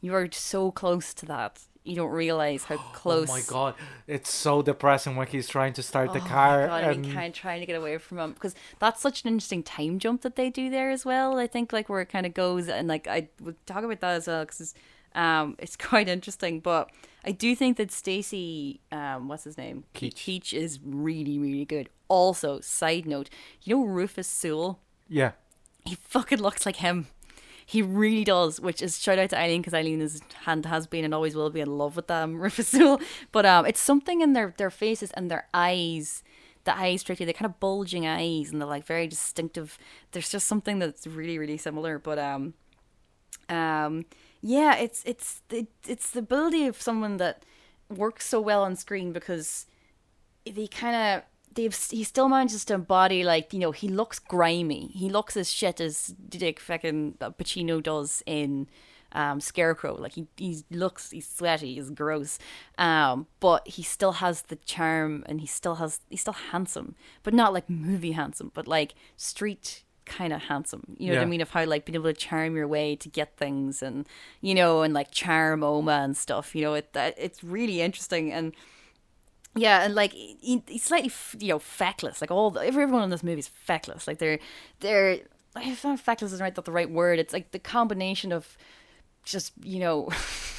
[0.00, 1.60] you are so close to that.
[1.82, 3.28] You don't realize how close.
[3.30, 3.74] Oh my god,
[4.06, 7.14] it's so depressing when he's trying to start the Oh my car God, and and
[7.14, 10.20] kind of trying to get away from him because that's such an interesting time jump
[10.22, 11.38] that they do there as well.
[11.38, 14.14] I think like where it kind of goes and like I would talk about that
[14.16, 14.74] as well because
[15.14, 16.60] um it's quite interesting.
[16.60, 16.90] But
[17.24, 20.14] I do think that Stacy um what's his name Keach.
[20.14, 21.88] Keach is really really good.
[22.08, 23.30] Also, side note,
[23.62, 25.32] you know Rufus Sewell yeah,
[25.84, 27.08] he fucking looks like him.
[27.66, 31.04] He really does, which is shout out to Eileen because Eileen is and has been
[31.04, 33.00] and always will be in love with um Rufus Sewell.
[33.32, 36.22] But um, it's something in their their faces and their eyes.
[36.64, 37.24] The eyes, tricky.
[37.24, 39.78] They're kind of bulging eyes, and they're like very distinctive.
[40.12, 41.98] There's just something that's really, really similar.
[41.98, 42.54] But um,
[43.48, 44.04] um,
[44.42, 47.44] yeah, it's it's it, it's the ability of someone that
[47.88, 49.66] works so well on screen because
[50.50, 51.22] they kind of
[51.54, 54.88] they've he still manages to embody like you know he looks grimy.
[54.88, 58.68] He looks as shit as Dick fucking Pacino does in
[59.12, 59.94] um, Scarecrow.
[59.94, 62.38] Like he he looks he's sweaty he's gross.
[62.78, 66.94] Um but he still has the charm and he still has he's still handsome.
[67.22, 71.26] But not like movie handsome but like street kind of handsome you know what I
[71.26, 74.08] mean of how like being able to charm your way to get things and
[74.40, 78.32] you know and like charm Oma and stuff you know it that it's really interesting
[78.32, 78.52] and
[79.56, 82.20] yeah, and like he, he's slightly, you know, feckless.
[82.20, 84.06] Like all the, everyone in this movie is feckless.
[84.06, 84.38] Like they're
[84.80, 85.18] they're
[85.56, 87.18] if not feckless isn't right not the right word.
[87.18, 88.56] It's like the combination of
[89.24, 90.08] just you know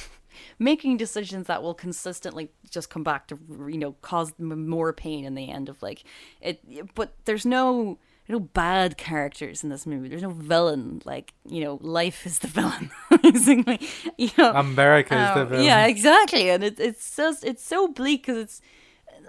[0.58, 5.34] making decisions that will consistently just come back to you know cause more pain in
[5.34, 6.04] the end of like
[6.42, 6.60] it.
[6.94, 10.08] But there's no no bad characters in this movie.
[10.08, 11.02] There's no villain.
[11.04, 12.90] Like you know, life is the villain.
[13.22, 13.80] Basically,
[14.16, 14.52] you know.
[14.52, 15.64] America is the Um, villain.
[15.64, 18.60] Yeah, exactly, and it, it's just it's so bleak because it's.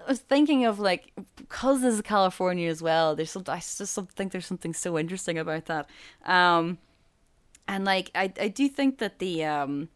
[0.06, 3.16] I was thinking of like because this is California as well.
[3.16, 5.90] There's some I just think there's something so interesting about that,
[6.26, 6.78] um,
[7.68, 9.90] and like I I do think that the um,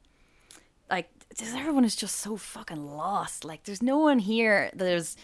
[0.90, 1.10] like
[1.42, 3.44] everyone is just so fucking lost.
[3.44, 4.70] Like there's no one here.
[4.74, 5.18] There's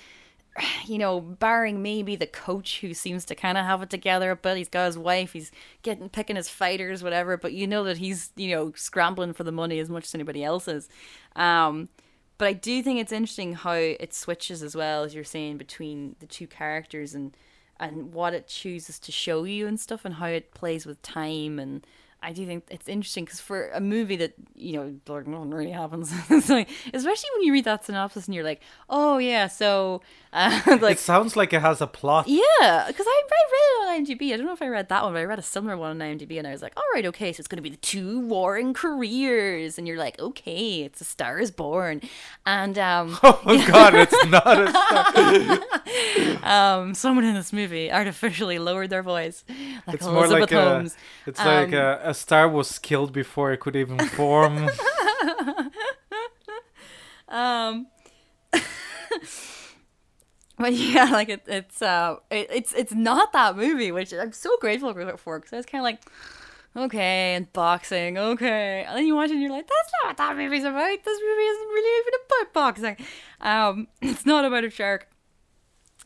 [0.86, 4.58] you know, barring maybe the coach who seems to kind of have it together, but
[4.58, 7.38] he's got his wife, he's getting picking his fighters, whatever.
[7.38, 10.44] But you know that he's you know scrambling for the money as much as anybody
[10.44, 10.90] else is.
[11.36, 11.90] Um,
[12.38, 16.16] but I do think it's interesting how it switches as well as you're saying between
[16.20, 17.36] the two characters and
[17.80, 21.60] and what it chooses to show you and stuff and how it plays with time
[21.60, 21.86] and
[22.24, 25.72] I do think it's interesting because for a movie that you know like nothing really
[25.72, 26.12] happens,
[26.50, 30.94] like, especially when you read that synopsis and you're like, oh yeah, so uh, like
[30.94, 32.28] it sounds like it has a plot.
[32.28, 34.34] yeah, because I, I read it on IMDb.
[34.34, 36.08] I don't know if I read that one, but I read a similar one on
[36.08, 38.20] IMDb, and I was like, all right, okay, so it's going to be the two
[38.22, 42.02] warring careers, and you're like, okay, it's a Star is Born,
[42.46, 46.44] and um, Oh god, it's not a star.
[46.44, 49.44] um, someone in this movie artificially lowered their voice,
[49.88, 50.98] like It's Elizabeth like a, Holmes.
[51.26, 54.70] it's like Um, a, star was killed before it could even form.
[57.34, 57.88] Um,
[58.52, 58.62] but
[60.74, 64.94] yeah, like it, it's uh, it, it's it's not that movie, which I'm so grateful
[65.18, 66.02] for because I was kind of like,
[66.86, 70.18] okay, and boxing, okay, and then you watch it and you're like, that's not what
[70.18, 71.04] that movie's about.
[71.04, 72.98] This movie isn't really even about boxing.
[73.42, 75.08] Um, it's not about a shark.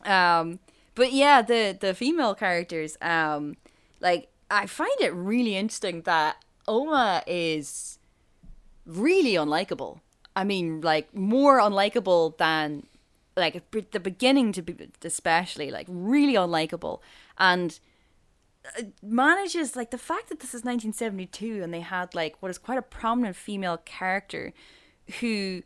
[0.06, 0.60] Um,
[0.94, 3.58] but yeah, the the female characters, um,
[4.00, 7.98] like I find it really interesting that Oma is
[8.86, 10.00] really unlikable.
[10.34, 12.86] I mean, like more unlikable than
[13.36, 17.00] like the beginning to be especially like really unlikable
[17.38, 17.78] and
[18.76, 22.58] uh, manages like the fact that this is 1972 and they had like what is
[22.58, 24.52] quite a prominent female character
[25.20, 25.62] who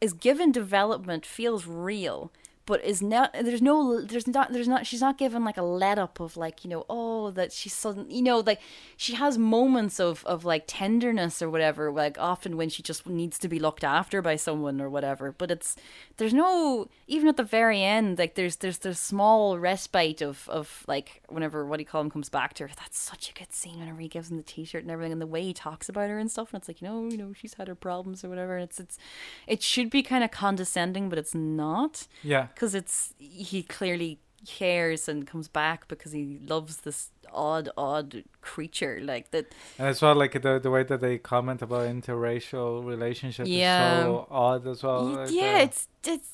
[0.00, 2.30] is given development feels real
[2.66, 5.98] but is not there's no there's not there's not she's not given like a let
[5.98, 8.60] up of like you know oh that she's sudden you know like
[8.96, 13.38] she has moments of of like tenderness or whatever like often when she just needs
[13.38, 15.76] to be looked after by someone or whatever but it's
[16.16, 20.84] there's no even at the very end like there's there's there's small respite of of
[20.88, 23.52] like whenever what do you call him comes back to her that's such a good
[23.52, 26.10] scene whenever he gives him the t-shirt and everything and the way he talks about
[26.10, 28.28] her and stuff and it's like you know you know she's had her problems or
[28.28, 28.98] whatever and it's it's
[29.46, 32.48] it should be kind of condescending but it's not Yeah.
[32.56, 38.98] Because it's he clearly cares and comes back because he loves this odd odd creature
[39.02, 43.48] like that And as well, like the the way that they comment about interracial relationships
[43.48, 43.98] Yeah.
[43.98, 45.04] is so odd as well.
[45.04, 46.30] Like, yeah uh, it's it's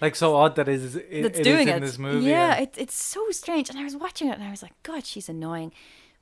[0.00, 2.26] like so odd that it is it, that's it is doing in it this movie.
[2.26, 4.72] yeah and- it, it's so strange and i was watching it and i was like
[4.82, 5.70] god she's annoying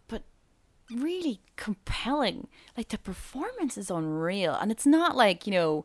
[0.08, 0.22] but
[0.90, 5.84] really compelling like the performance is unreal and it's not like you know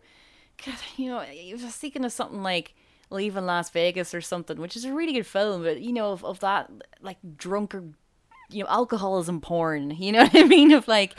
[0.66, 2.74] God, you know I was thinking of something like
[3.14, 6.26] leaving las vegas or something which is a really good film but you know of,
[6.26, 6.70] of that
[7.02, 7.84] like drunker
[8.50, 11.16] you know alcoholism porn you know what i mean of like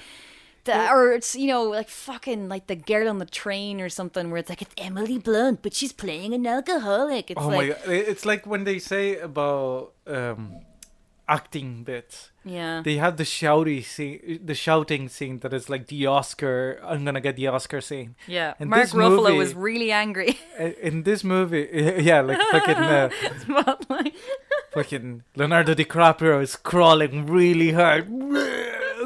[0.64, 4.30] the, or it's you know like fucking like the girl on the train or something
[4.30, 7.30] where it's like it's Emily Blunt but she's playing an alcoholic.
[7.30, 7.88] It's oh like my god!
[7.88, 10.60] It's like when they say about um,
[11.26, 12.30] acting bits.
[12.44, 16.78] yeah They have the shouty scene, the shouting scene that is like the Oscar.
[16.84, 18.14] I'm gonna get the Oscar scene.
[18.26, 18.54] yeah.
[18.60, 20.38] in Mark this Ruffalo movie- was really angry.
[20.82, 21.68] In this movie,
[22.00, 23.08] yeah, like fucking uh,
[24.72, 28.06] fucking Leonardo DiCaprio is crawling really hard,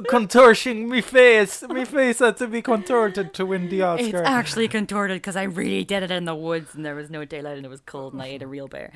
[0.09, 1.63] contorting me face.
[1.69, 4.19] Me face had to be contorted to win the Oscar.
[4.19, 7.25] it's actually contorted because I really did it in the woods and there was no
[7.25, 8.93] daylight and it was cold and I ate a real bear.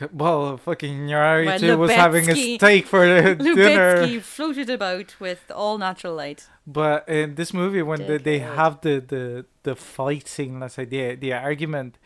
[0.12, 4.06] Well, fucking Iñárritu was having a Lubezki- steak for the dinner.
[4.06, 6.46] Lubezki floated about with all natural light.
[6.66, 10.84] But in this movie, when they, they have the, the, the fight scene, let's say
[10.84, 11.98] the the argument,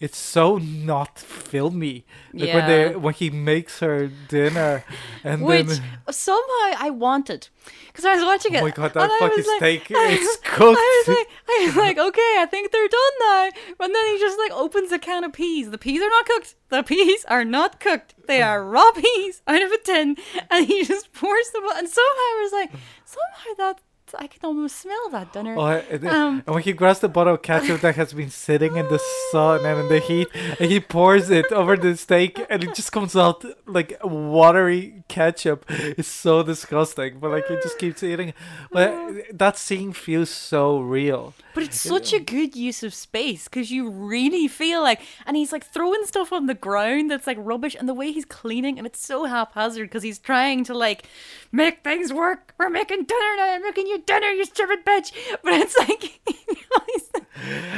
[0.00, 2.04] it's so not filmy.
[2.32, 2.96] Like when they Yeah.
[2.96, 4.82] when he makes her dinner,
[5.22, 7.48] and Which then somehow I wanted
[7.88, 8.62] because I was watching oh it.
[8.62, 10.78] oh my god, that fucking was like- steak is cooked.
[10.80, 13.50] I was like, I was like, okay, I think they're done now.
[13.84, 15.70] And then he just like opens a can of peas.
[15.70, 16.54] The peas are not cooked.
[16.70, 18.14] The peas are not cooked.
[18.26, 20.16] They are raw peas out of a tin,
[20.50, 21.64] and he just pours them.
[21.76, 22.70] And somehow I was like,
[23.04, 23.80] somehow that
[24.18, 25.54] I can almost smell that dinner.
[25.58, 28.76] Oh, and, Um, and when he grabs the bottle of ketchup that has been sitting
[28.76, 32.64] in the sun and in the heat, and he pours it over the steak, and
[32.64, 35.64] it just comes out like watery ketchup.
[35.68, 38.32] It's so disgusting, but like he just keeps eating.
[38.70, 38.90] But
[39.38, 41.34] that scene feels so real.
[41.54, 45.52] But it's such a good use of space because you really feel like, and he's
[45.52, 48.86] like throwing stuff on the ground that's like rubbish, and the way he's cleaning, and
[48.86, 51.04] it's so haphazard because he's trying to like
[51.52, 52.54] make things work.
[52.58, 53.54] We're making dinner now.
[53.54, 55.12] I'm making you dinner, you stupid bitch.
[55.42, 56.84] But it's like, you know,
[57.14, 57.26] like,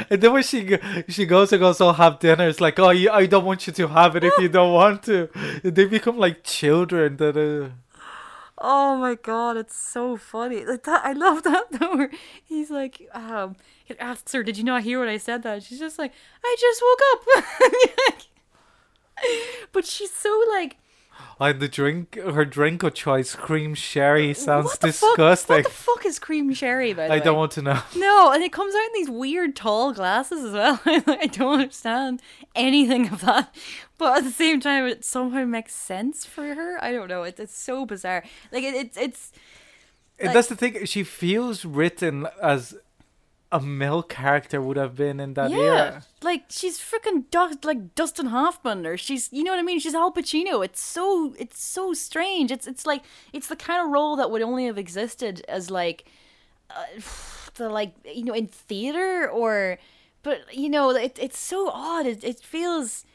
[0.09, 3.25] And then when she she goes and goes, "I'll have dinner," it's like, "Oh, I
[3.25, 5.29] don't want you to have it if you don't want to."
[5.63, 7.37] They become like children that.
[7.37, 7.82] Uh,
[8.63, 10.65] oh my god, it's so funny.
[10.65, 11.95] Like that, I love that though.
[11.95, 12.11] Where
[12.43, 15.79] he's like, um, he asks her, "Did you not hear what I said?" That she's
[15.79, 18.23] just like, "I just woke up."
[19.73, 20.77] but she's so like.
[21.39, 25.57] like the drink, her drink of choice, cream sherry, sounds disgusting.
[25.57, 26.93] Fuck, what the fuck is cream sherry?
[26.93, 27.23] By the I way?
[27.23, 27.79] don't want to know.
[27.95, 30.79] No, and it comes out in these weird tall glasses as well.
[30.85, 32.21] I don't understand
[32.55, 33.53] anything of that,
[34.03, 36.77] but at the same time, it somehow makes sense for her.
[36.83, 37.23] I don't know.
[37.23, 38.23] It's it's so bizarre.
[38.51, 39.31] Like it, it's it's
[40.21, 40.85] Like- that's the thing.
[40.85, 42.75] She feels written as
[43.51, 46.03] a male character would have been in that yeah, era.
[46.23, 49.79] like she's freaking du- like Dustin Hoffman, or she's you know what I mean.
[49.79, 50.65] She's Al Pacino.
[50.65, 52.51] It's so it's so strange.
[52.51, 56.05] It's it's like it's the kind of role that would only have existed as like
[56.71, 56.85] uh,
[57.55, 59.77] the like you know in theater or
[60.23, 62.05] but you know it, it's so odd.
[62.07, 63.05] It it feels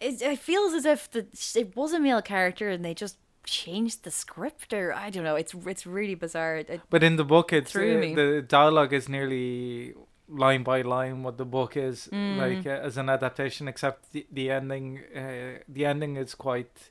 [0.00, 4.04] it, it feels as if the it was a male character and they just changed
[4.04, 5.36] the script or I don't know.
[5.36, 6.56] It's it's really bizarre.
[6.58, 9.94] It, But in the book, it's uh, the dialogue is nearly
[10.28, 12.36] line by line what the book is Mm.
[12.36, 15.00] like uh, as an adaptation, except the, the ending.
[15.14, 16.90] Uh, the ending is quite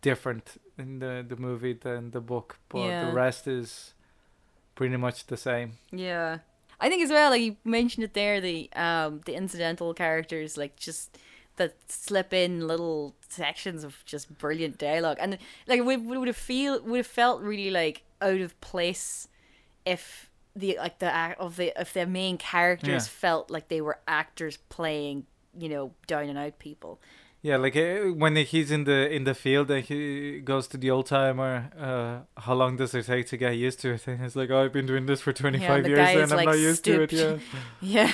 [0.00, 3.06] different in the the movie than the book, but Yeah.
[3.06, 3.94] the rest is
[4.74, 5.78] pretty much the same.
[5.90, 6.38] Yeah.
[6.80, 10.76] I think as well, like you mentioned it there, the um the incidental characters, like
[10.76, 11.18] just
[11.56, 16.80] that slip in little sections of just brilliant dialogue, and like we would have feel
[16.82, 19.28] would have felt really like out of place
[19.84, 23.20] if the like the act of the if the main characters Yeah.
[23.20, 25.26] felt like they were actors playing
[25.58, 27.00] you know down and out people.
[27.44, 30.90] Yeah, like uh, when he's in the in the field and he goes to the
[30.90, 31.70] old timer.
[31.76, 34.06] Uh, how long does it take to get used to it?
[34.06, 36.44] And he's like, "Oh, I've been doing this for twenty five the years and I'm
[36.44, 37.38] not used to it." Yeah.
[37.80, 38.12] Yeah,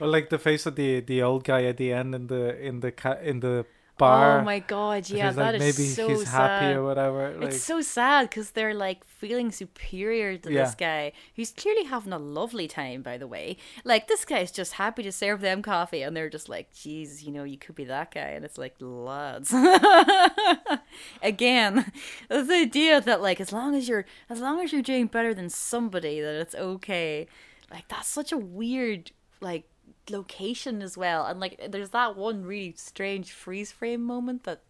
[0.00, 2.80] Or like the face of the the old guy at the end in the in
[2.80, 3.66] the ca- in the
[3.98, 4.40] bar.
[4.40, 6.62] Oh my god, yeah, he's that like, is maybe so he's sad.
[6.62, 7.34] happy or whatever.
[7.36, 10.64] Like, it's so sad because they're like feeling superior to Yeah.
[10.64, 13.58] this guy who's clearly having a lovely time, by the way.
[13.84, 17.30] Like, this guy's just happy to serve them coffee, and they're just like, geez, you
[17.30, 18.30] know, you could be that guy.
[18.36, 19.52] And it's like, lads.
[21.22, 21.92] Again,
[22.28, 25.50] the idea that, like, as long as you're, as long as you're doing better than
[25.50, 27.26] somebody, that it's okay.
[27.70, 29.64] Like, that's such a weird, like,
[30.10, 31.24] location as well.
[31.26, 34.60] And, like, there's that one really strange freeze frame moment that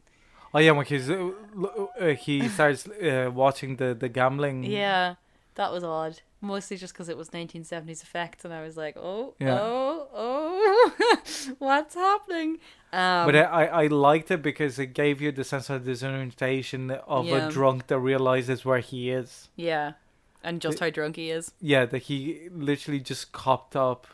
[0.54, 1.30] oh yeah, when he's uh,
[2.00, 4.64] uh, he starts uh, watching the the gambling.
[4.64, 5.14] Yeah,
[5.54, 6.20] that was odd.
[6.42, 9.58] Mostly just because it was 1970s effects, and I was like, oh, Yeah.
[9.60, 10.92] oh, oh,
[11.58, 12.58] what's happening?
[12.92, 16.90] Um, But I, I I liked it because it gave you the sense of disorientation
[16.90, 17.46] of Yeah.
[17.48, 19.50] a drunk that realizes where he is.
[19.56, 19.92] yeah,
[20.42, 21.52] and just how drunk he is.
[21.60, 24.06] Yeah, that he literally just copped up,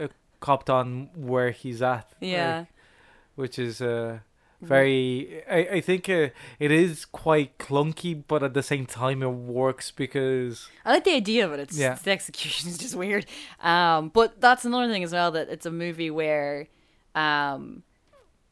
[0.00, 0.08] uh,
[0.46, 2.06] copped on where he's at.
[2.20, 2.68] Yeah, like,
[3.40, 4.18] which is uh,
[4.60, 5.42] very.
[5.58, 6.28] I I think uh,
[6.58, 11.14] it is quite clunky, but at the same time it works because I like the
[11.22, 11.60] idea of it.
[11.60, 11.94] It's Yeah.
[12.04, 13.24] the execution is just weird.
[13.72, 16.68] Um, but that's another thing as well that it's a movie where,
[17.14, 17.82] um,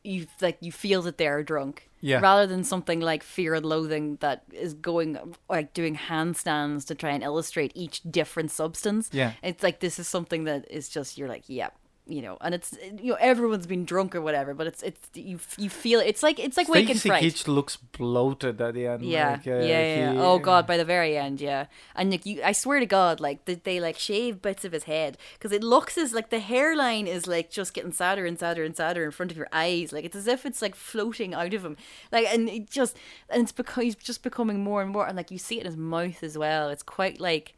[0.05, 1.89] you like you feel that they're drunk.
[2.05, 2.19] Yeah.
[2.21, 5.17] Rather than something like Fear and Loathing that is going
[5.49, 9.09] like doing handstands to try and illustrate each different substance.
[9.13, 9.33] Yeah.
[9.41, 11.71] It's like this is something that is just you're like, yeah,
[12.07, 15.39] you know, and it's you know everyone's been drunk or whatever, but it's it's you
[15.57, 17.23] you feel it's like it's like Stacy Fright.
[17.23, 19.05] Keach looks bloated at the end.
[19.05, 20.13] Yeah, like, uh, yeah, yeah, yeah.
[20.15, 21.67] he- Oh god, by the very end, yeah.
[21.95, 24.85] And like you, I swear to God, like they, they like shave bits of his
[24.85, 28.65] head because it looks as like the hairline is like just getting sadder and sadder
[28.65, 29.93] and sadder in front of your eyes.
[29.93, 31.77] Like it's as if it's like floating out of him.
[32.11, 32.97] Like and it just
[33.31, 35.67] and it's because he's just becoming more and more and like you see it in
[35.67, 36.69] his mouth as well.
[36.69, 37.55] It's quite like.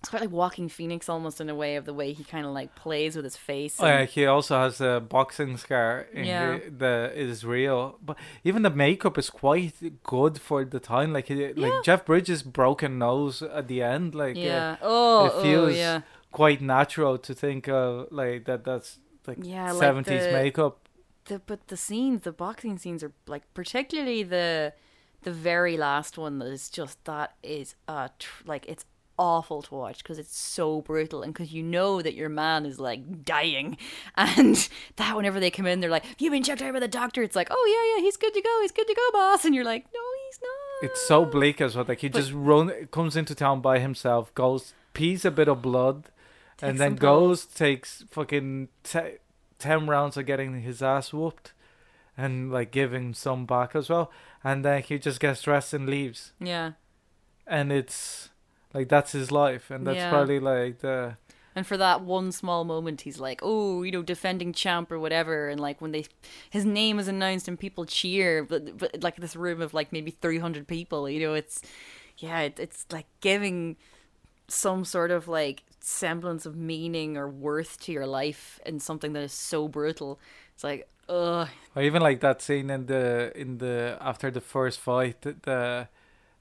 [0.00, 2.52] It's quite like Joaquin Phoenix almost in a way of the way he kind of
[2.52, 3.76] like plays with his face.
[3.80, 6.52] Oh, yeah, he also has a boxing scar in Yeah.
[6.54, 6.58] yeah.
[6.78, 7.98] that is real.
[8.00, 9.74] But even the makeup is quite
[10.04, 11.12] good for the time.
[11.12, 11.52] Like he, Yeah.
[11.56, 14.14] like Jeff Bridges' broken nose at the end.
[14.14, 14.76] Like uh, yeah.
[14.82, 16.02] Oh, it oh, feels yeah.
[16.30, 18.62] quite natural to think of like that.
[18.64, 20.88] That's like Yeah, like seventies the- makeup.
[21.24, 24.72] the but the scenes, the boxing scenes are like particularly the
[25.22, 28.84] the very last one that is just that is uh tr- like it's
[29.18, 32.78] awful to watch because it's so brutal and because you know that your man is
[32.78, 33.76] like dying.
[34.16, 37.22] And that whenever they come in they're like you been checked out by the doctor?
[37.22, 37.66] It's like oh
[37.96, 39.44] yeah yeah he's good to go he's good to go boss.
[39.44, 40.90] And you're like no he's not.
[40.90, 41.84] It's so bleak as well.
[41.88, 45.62] Like he But- just run comes into town by himself, goes pees a bit of
[45.62, 46.04] blood,
[46.62, 49.18] and then goes takes fucking te-
[49.58, 51.52] ten rounds of getting his ass whooped,
[52.16, 54.10] and like giving some back as well,
[54.44, 56.72] and then he just gets dressed and leaves, yeah.
[57.46, 58.30] And it's
[58.74, 60.04] like that's his life, and that's Yeah.
[60.04, 61.16] probably like the
[61.56, 65.48] And for that one small moment, he's like, "Oh, you know, defending champ or whatever."
[65.48, 66.06] And like when they,
[66.50, 70.10] his name is announced and people cheer, but, but like this room of like maybe
[70.12, 71.60] three hundred people, you know, it's,
[72.18, 73.76] yeah, it, it's like giving
[74.48, 79.22] some sort of like semblance of meaning or worth to your life in something that
[79.22, 80.20] is so brutal.
[80.54, 84.80] It's like, ugh, or even like that scene in the in the after the first
[84.80, 85.88] fight, the, the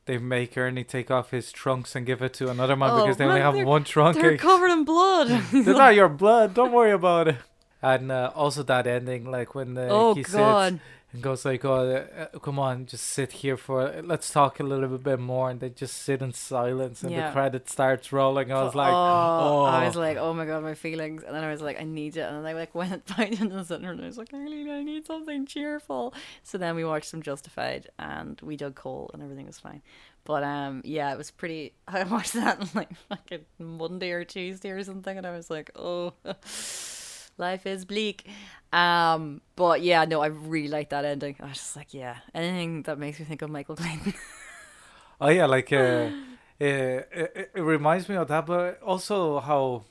[0.08, 3.18] they make Ernie take off his trunks and give it to another man Oh, because
[3.18, 4.18] they only have one trunk.
[4.18, 5.28] they're covered in blood.
[5.52, 6.54] They're not your blood.
[6.56, 7.36] Don't worry about it.
[7.82, 10.80] And uh, also that ending, like when uh, oh he sits God,
[11.14, 11.90] and goes like, "Oh,
[12.34, 14.02] uh, come on, just sit here for.
[14.04, 17.28] Let's talk a little bit more." And they just sit in silence, and Yeah.
[17.28, 18.52] the credit starts rolling.
[18.52, 21.44] I was like, oh, "Oh, I was like, oh my god, my feelings, and then
[21.44, 23.92] I was like, I need it, and then I like went back into the center,
[23.92, 26.14] and I was like, I really, I need something cheerful.
[26.44, 29.82] So then we watched some Justified, and we dug coal, and everything was fine.
[30.26, 31.74] But um, yeah, it was pretty.
[31.88, 35.72] I watched that on like fucking Monday or Tuesday or something, and I was like,
[35.76, 36.14] oh.
[37.38, 38.28] Life is bleak.
[38.74, 41.36] Um, but yeah, no, I really like that ending.
[41.40, 44.14] I was just like, yeah, anything that makes me think of Michael Clayton.
[45.22, 46.12] oh yeah, like uh, uh,
[46.60, 49.86] it, it reminds me of that, but also how."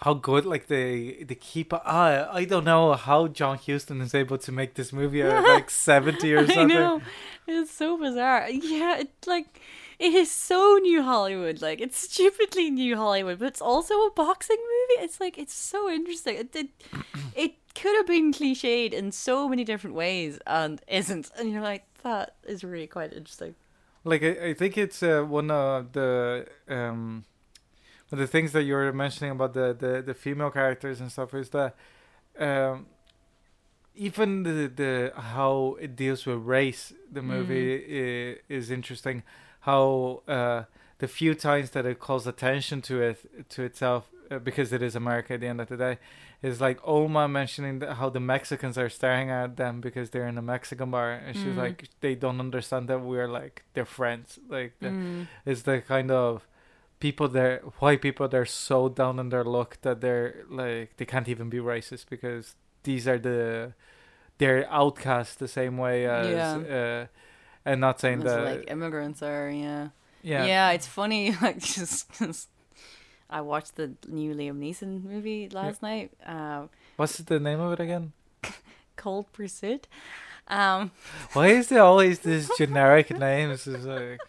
[0.00, 1.72] How good, like they they keep.
[1.72, 5.70] I I don't know how John Huston is able to make this movie at like
[5.70, 6.68] seventy or I something.
[6.68, 7.00] know.
[7.46, 8.46] It's so bizarre.
[8.50, 9.58] Yeah, it like
[9.98, 11.60] it is so new Hollywood.
[11.62, 15.04] Like it's stupidly new Hollywood, but it's also a boxing movie.
[15.04, 16.36] It's like it's so interesting.
[16.36, 16.68] It it,
[17.34, 21.30] it could have been cliched in so many different ways and isn't.
[21.38, 23.54] And you're like, that is really quite interesting.
[24.04, 27.24] like I, I think it's uh, one of the um
[28.10, 31.10] one of the things that you were mentioning about the the, the female characters and
[31.10, 31.74] stuff is that
[32.38, 32.86] um
[33.94, 39.22] even the the how it deals with race the movie i- is interesting
[39.66, 40.60] how uh
[41.02, 43.18] the few times that it calls attention to it
[43.54, 45.94] to itself uh, because it is America at the end of the day,
[46.42, 50.38] is like Oma mentioning that how the Mexicans are staring at them because they're in
[50.38, 51.62] a Mexican bar, and she's Mm.
[51.64, 54.28] like they don't understand that we're like their friends.
[54.56, 55.26] Like the, Mm.
[55.44, 56.30] it's the kind of
[57.06, 60.30] people there, white people, they're so down on their luck that they're
[60.62, 62.44] like they can't even be racist because
[62.88, 63.74] these are the
[64.38, 66.34] they're outcast the same way as
[66.80, 67.06] uh,
[67.66, 69.88] and not saying that like immigrants are, yeah.
[70.22, 70.70] yeah yeah.
[70.70, 72.06] it's funny, like just
[73.28, 77.80] I watched the new Liam Neeson movie last night, uh, what's the name of it
[77.80, 78.12] again?
[78.96, 79.88] Cold Pursuit.
[80.48, 80.92] Um,
[81.32, 83.66] Why is there always these generic names?
[83.66, 84.20] It's like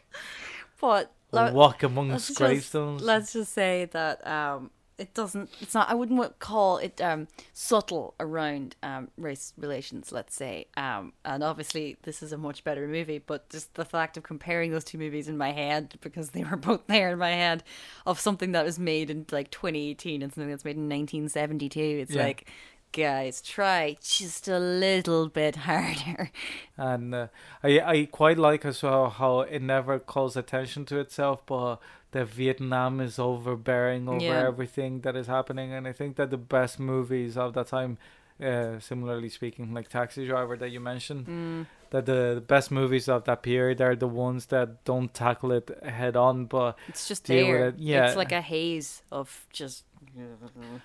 [0.82, 3.02] but like, walk amongst let's just- gravestones.
[3.02, 5.50] let's just say that um, it doesn't.
[5.62, 5.90] It's not.
[5.90, 10.12] I wouldn't call it um, subtle around um, race relations.
[10.12, 10.68] Let's say.
[10.76, 13.20] Um, and obviously, this is a much better movie.
[13.20, 16.58] But just the fact of comparing those two movies in my head because they were
[16.58, 17.64] both there in my head
[18.06, 21.80] of something that was made in like 2018 and something that's made in 1972.
[21.80, 22.24] It's Yeah.
[22.24, 22.50] like.
[22.94, 26.32] Guys, try just a little bit harder.
[26.78, 27.28] and uh,
[27.64, 31.78] I I quite like as well how it never calls attention to itself, but
[32.12, 34.48] that Vietnam is overbearing over Yeah.
[34.48, 37.98] everything that is happening, and I think that the best movies of that time,
[38.42, 41.66] uh, similarly speaking, like Taxi Driver that you mentioned, Mm.
[41.92, 45.70] that the, the best movies of that period are the ones that don't tackle it
[45.84, 47.68] head on, but It's just there.
[47.68, 48.08] it, yeah.
[48.08, 49.84] It's like a haze of just.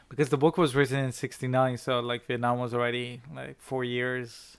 [0.09, 4.57] Because the book was written in '69, so like Vietnam was already like four years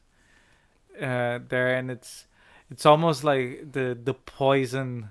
[1.01, 2.25] uh, there, and it's
[2.71, 5.09] it's almost like the the poison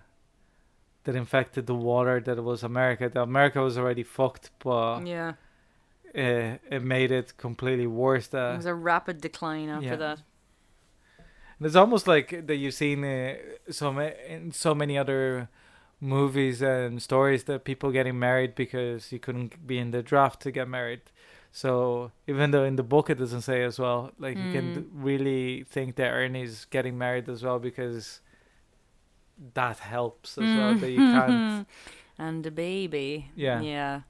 [1.04, 3.08] that infected the water that was America.
[3.08, 5.32] The America was already fucked, but Yeah.
[6.14, 8.28] uh, it made it completely worse.
[8.28, 9.96] It was a rapid decline after yeah.
[9.96, 10.18] that.
[11.60, 13.34] it's almost like that you've seen uh,
[13.70, 15.48] so ma- in so many other
[16.03, 20.50] movies and stories that people getting married because you couldn't be in the draft to
[20.50, 21.00] get married.
[21.53, 24.86] So even though in the book it doesn't say as well, like you can Mm.
[24.92, 28.20] really think that Ernie's getting married as well because
[29.55, 31.66] that helps as well that you can't.
[32.18, 33.30] and the baby.
[33.36, 33.61] Yeah.
[33.61, 34.00] Yeah.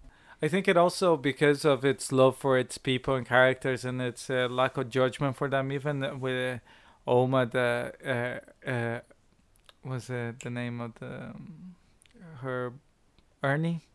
[0.40, 4.28] I think it also because of its love for its people and characters and its
[4.30, 5.70] uh, lack of judgment for them.
[5.70, 6.60] Even with
[7.06, 9.00] uh, Oma, the uh, uh,
[9.84, 11.74] was uh, the name of the um,
[12.40, 12.72] her
[13.42, 13.86] Ernie?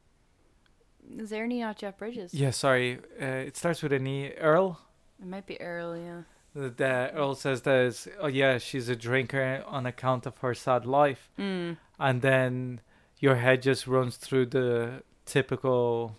[1.18, 2.34] Is Ernie not Jeff Bridges?
[2.34, 3.00] Yeah, sorry.
[3.22, 4.32] Uh, it starts with an E.
[4.34, 4.80] Earl.
[5.20, 6.22] It might be Earl, yeah.
[6.54, 11.30] The, Earl says that oh yeah, she's a drinker on account of her sad life,
[11.38, 11.78] Mm.
[12.00, 12.82] and then
[13.20, 16.18] your head just runs through the typical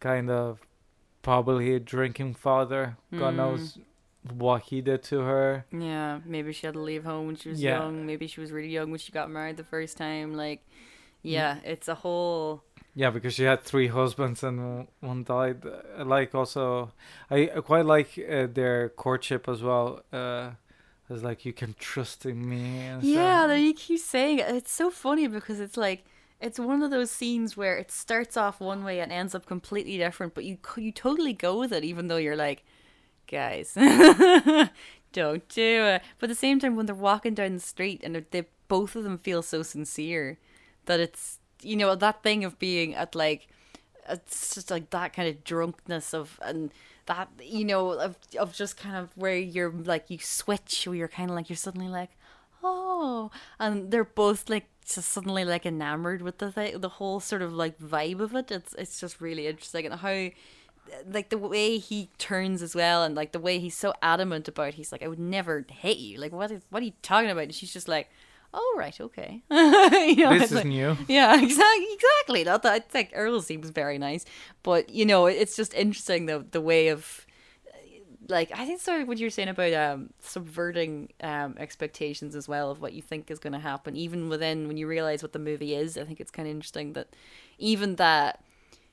[0.00, 0.60] kind of
[1.22, 2.96] probably a drinking father.
[3.12, 3.36] God Mm.
[3.36, 3.78] knows
[4.32, 5.66] what he did to her.
[5.70, 6.20] Yeah.
[6.24, 7.78] Maybe she had to leave home when she was Yeah.
[7.80, 8.06] young.
[8.06, 10.34] Maybe she was really young when she got married the first time.
[10.34, 10.72] Like, Mm.
[11.22, 12.62] Yeah, it's a whole.
[12.94, 15.62] Yeah, because she had three husbands and one died.
[15.96, 16.92] I like also,
[17.30, 20.02] I, quite like uh, their courtship as well.
[20.12, 20.50] Uh,
[21.08, 22.80] it's like you can trust in me.
[22.80, 23.48] And Yeah, stuff.
[23.48, 24.48] that you keep saying it.
[24.54, 26.04] It's so funny because it's like
[26.40, 29.96] it's one of those scenes where it starts off one way and ends up completely
[29.96, 32.64] different, but you you totally go with it, even though you're like,
[33.30, 33.74] guys,
[35.12, 36.02] don't do it.
[36.18, 39.04] But at the same time, when they're walking down the street and they both of
[39.04, 40.38] them feel so sincere
[40.88, 43.48] that it's you know that thing of being at like
[44.08, 46.72] it's just like that kind of drunkenness of and
[47.06, 51.08] that you know of of just kind of where you're like you switch where you're
[51.08, 52.10] kind of like you're suddenly like
[52.62, 57.42] oh and they're both like just suddenly like enamored with the thing the whole sort
[57.42, 58.50] of like vibe of it.
[58.50, 60.30] It's it's just really interesting and how
[61.06, 64.74] like the way he turns as well and like the way he's so adamant about
[64.74, 66.18] he's like I would never hit you.
[66.18, 67.44] Like what is, what are you talking about?
[67.44, 68.10] And she's just like
[68.54, 70.96] oh right okay you know, this is like- new.
[71.08, 71.86] yeah, exactly.
[71.92, 72.44] Exactly.
[72.44, 74.24] Not that I think Earl seems very nice,
[74.62, 77.26] but you know, it's just interesting the the way of
[78.28, 82.70] like I think sort of what you're saying about um subverting um expectations as well
[82.70, 85.38] of what you think is going to happen, even within when you realize what the
[85.38, 85.96] movie is.
[85.96, 87.08] I think it's kind of interesting that
[87.58, 88.42] even that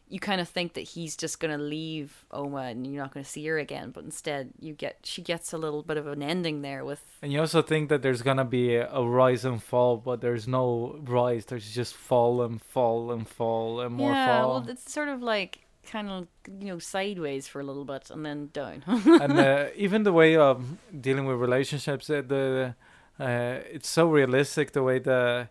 [0.08, 3.24] you kind of think that he's just going to leave Oma and you're not going
[3.24, 6.22] to see her again, but instead you get she gets a little bit of an
[6.22, 9.62] ending there with And you also think that there's gonna be a, a rise and
[9.62, 11.45] fall, but there's no rise.
[11.45, 14.62] There's just fall and fall and fall and more yeah, fall.
[14.62, 16.28] well, it's sort of like kind of
[16.60, 18.84] you know sideways for a little bit and then down.
[18.88, 20.64] and uh, even the way of
[21.01, 22.76] dealing with relationships, uh, the
[23.20, 24.72] uh, it's so realistic.
[24.74, 25.49] The way the,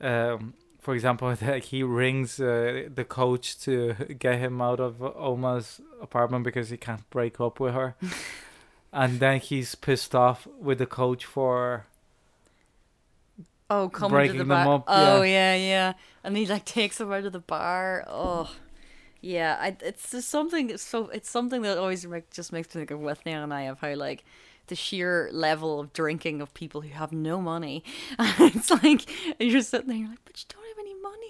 [0.00, 5.80] um, for example, that he rings uh, the coach to get him out of Oma's
[6.02, 7.94] apartment because he can't break up with her,
[8.92, 11.86] and then he's pissed off with the coach for
[13.70, 15.54] oh, coming Breaking to the them up, Oh yeah.
[15.54, 15.92] yeah, yeah.
[16.24, 18.04] And he like takes him out of the bar.
[18.08, 18.54] Oh,
[19.20, 20.76] Yeah, I, it's just something.
[20.78, 23.78] So it's something that always make, just makes me think of Withnail and I of
[23.78, 24.24] how like
[24.66, 27.82] the sheer level of drinking of people who have no money.
[28.18, 29.08] it's like
[29.40, 30.61] you're sitting there, you're like, but you don't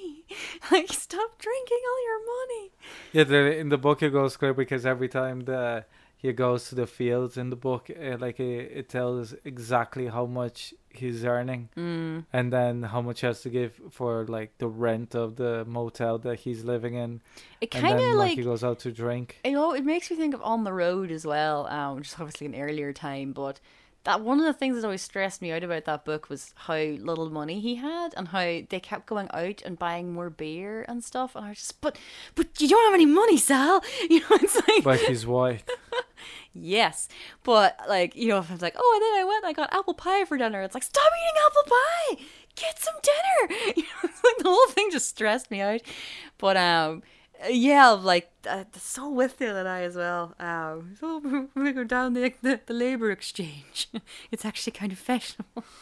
[0.03, 0.25] money.
[0.71, 2.71] Like, stop drinking all your money.
[3.13, 5.85] Yeah, the, in the book it goes clear because every time the
[6.17, 10.25] he goes to the fields in the book, uh, like it, it tells exactly how
[10.25, 12.27] much he's earning, Mm.
[12.33, 16.19] and then how much he has to give for like the rent of the motel
[16.19, 17.21] that he's living in,
[17.61, 19.39] It kind of like, like he goes out to drink.
[19.45, 22.15] you know, it makes me think of On the Road as well, um, which is
[22.15, 23.59] obviously an earlier time, but
[24.05, 26.75] that one of the things that always stressed me out about that book was how
[26.77, 31.05] little money he had and how they kept going out and buying more beer and
[31.05, 31.97] stuff, and I was just, but,
[32.35, 33.83] but you don't have any money, Sal.
[34.11, 35.65] You know, it's like, Like his wife.
[36.53, 37.09] yes,
[37.45, 39.73] but like, you know, if it's like, oh, and then I went, and I got
[39.73, 40.63] apple pie for dinner.
[40.63, 41.63] It's like, stop eating apple
[42.19, 42.25] pie.
[42.57, 43.63] Get some dinner.
[43.77, 45.81] You know, it's like the whole thing just stressed me out.
[46.39, 47.03] But um,
[47.49, 50.35] yeah, like uh, so with the other eye as well.
[50.39, 53.89] Um, so we go down the the, the labor exchange.
[54.31, 55.65] it's actually kind of fashionable.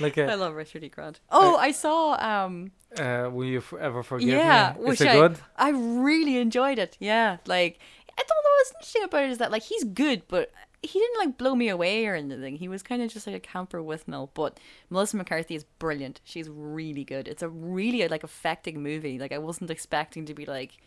[0.00, 0.88] Like, I uh, love Richard E.
[0.88, 1.20] Grant.
[1.30, 4.84] Oh, I saw um, uh, will you f- ever forgive yeah, me?
[4.86, 5.38] which Is it I good?
[5.56, 6.96] I really enjoyed it.
[6.98, 7.78] Yeah, like
[8.10, 10.50] I don't know what's interesting about it is that like he's good, but
[10.86, 12.56] he didn't like blow me away or anything.
[12.56, 14.30] He was kind of just like a camper Withnail.
[14.34, 14.58] But
[14.90, 16.20] Melissa McCarthy is brilliant.
[16.24, 17.28] She's really good.
[17.28, 19.18] It's a really like affecting movie.
[19.18, 20.78] Like I wasn't expecting to be like.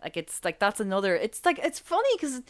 [0.00, 1.16] Like it's like that's another.
[1.16, 2.42] It's like it's funny because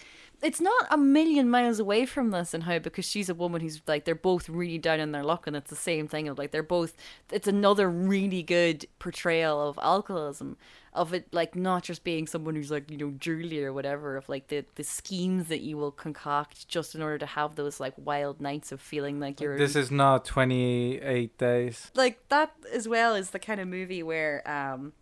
[0.42, 3.80] it's not a million miles away from this and how because she's a woman who's
[3.86, 6.50] like they're both really down in their luck and it's the same thing of like
[6.50, 6.94] they're both.
[7.32, 10.58] It's another really good portrayal of alcoholism
[10.98, 14.28] of it like not just being someone who's like you know Julie or whatever of
[14.28, 17.94] like the the schemes that you will concoct just in order to have those like
[17.96, 21.90] wild nights of feeling like you're This is not 28 days.
[21.94, 24.92] like that as well is the kind of movie where um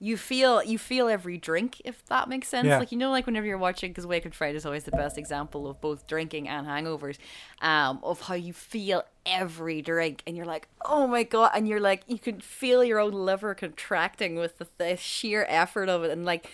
[0.00, 2.78] you feel you feel every drink if that makes sense Yeah.
[2.78, 5.18] like you know like whenever you're watching because Wake and Friday is always the best
[5.18, 7.18] example of both drinking and hangovers
[7.62, 11.80] um of how you feel every drink and you're like oh my god and you're
[11.80, 16.10] like you can feel your own liver contracting with the, the sheer effort of it
[16.10, 16.48] and like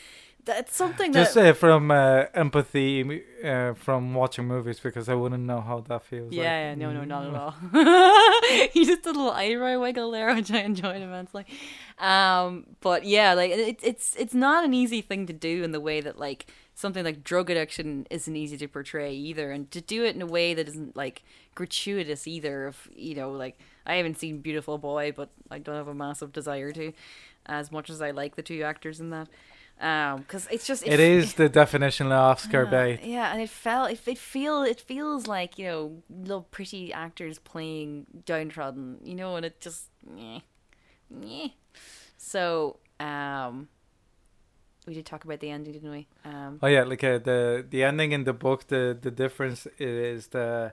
[0.45, 5.45] that's something that Just uh, from uh, empathy uh, from watching movies because I wouldn't
[5.45, 6.33] know how that feels.
[6.33, 6.51] Yeah, like.
[6.51, 8.69] yeah, no, no, not at all.
[8.73, 11.47] he just did a little eyebrow wiggle there, which I enjoyed immensely.
[11.99, 15.81] Um, but yeah, like it, it's it's not an easy thing to do in the
[15.81, 20.05] way that like something like drug addiction isn't easy to portray either, and to do
[20.05, 21.23] it in a way that isn't like
[21.55, 22.67] gratuitous either.
[22.67, 26.33] Of you know, like I haven't seen Beautiful Boy, but I don't have a massive
[26.33, 26.93] desire to,
[27.47, 29.29] as much as I like the two actors in that.
[29.81, 33.01] Um, because it's just It is the definition of Oscar yeah, bait.
[33.03, 37.39] Yeah, and it felt it, it feel it feels like you know little pretty actors
[37.39, 40.41] playing downtrodden, you know, and it just meh,
[41.11, 41.49] meh.
[42.17, 43.69] So um,
[44.87, 46.07] we did talk about the ending, didn't we?
[46.25, 50.29] Um, Oh yeah, like uh, the the ending in the book, the the difference is
[50.29, 50.73] the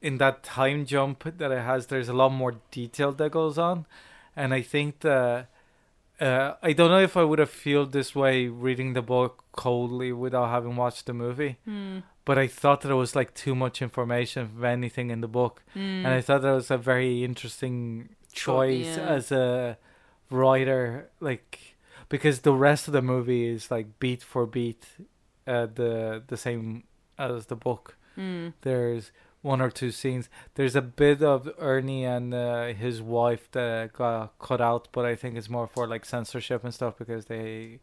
[0.00, 1.86] in that time jump that it has.
[1.86, 3.86] There's a lot more detail that goes on,
[4.36, 5.46] and I think the
[6.20, 10.12] uh, I don't know if I would have felt this way reading the book coldly
[10.12, 11.58] without having watched the movie.
[11.64, 15.28] hmm, But I thought that it was like too much information of anything in the
[15.28, 16.04] book, hmm.
[16.04, 19.06] and I thought that was a very interesting choice yeah.
[19.06, 19.78] as a
[20.30, 21.76] writer, like
[22.08, 24.86] because the rest of the movie is like beat for beat,
[25.46, 26.84] uh, the the same
[27.18, 27.96] as the book.
[28.14, 28.48] Hmm.
[28.62, 29.12] There's
[29.42, 30.28] one or two scenes.
[30.54, 35.14] There's a bit of Ernie and uh, his wife that got cut out, but I
[35.14, 37.80] think it's more for like censorship and stuff because they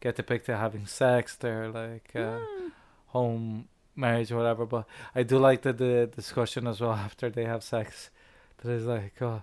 [0.00, 1.36] get depicted having sex.
[1.36, 2.68] They're like uh, Hmm.
[3.08, 4.66] home marriage or whatever.
[4.66, 8.10] But I do like the, the discussion as well after they have sex.
[8.62, 9.42] That is like, oh,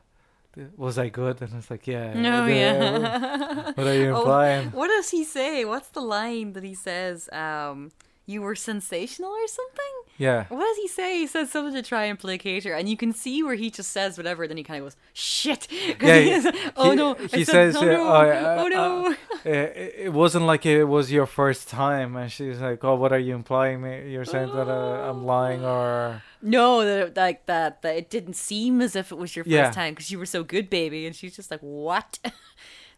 [0.78, 1.42] was I good?
[1.42, 2.14] And it's like, yeah.
[2.14, 3.72] No, uh, yeah.
[3.76, 4.72] What are you Oh, implying?
[4.72, 5.66] What does he say?
[5.66, 7.30] What's the line that he says?
[7.32, 7.92] Um,
[8.26, 9.94] you were sensational or something?
[10.18, 10.46] Yeah.
[10.50, 11.18] What does he say?
[11.20, 13.92] He says something to try and placate her, and you can see where he just
[13.92, 15.68] says whatever, then he kind of goes, shit.
[16.02, 17.14] Yeah, he oh he- no!
[17.16, 18.04] he I says, "Oh uh, no!
[18.08, 22.32] oh, uh, oh no!" Uh, it, it wasn't like it was your first time, and
[22.32, 23.82] she's like, "Oh, what are you implying?
[23.82, 24.12] Me?
[24.12, 28.82] You're saying that uh, I'm lying, or no, that like that that it didn't seem
[28.82, 29.72] as if it was your first Yeah.
[29.72, 32.20] time because you were so good, baby, and she's just like, "What?"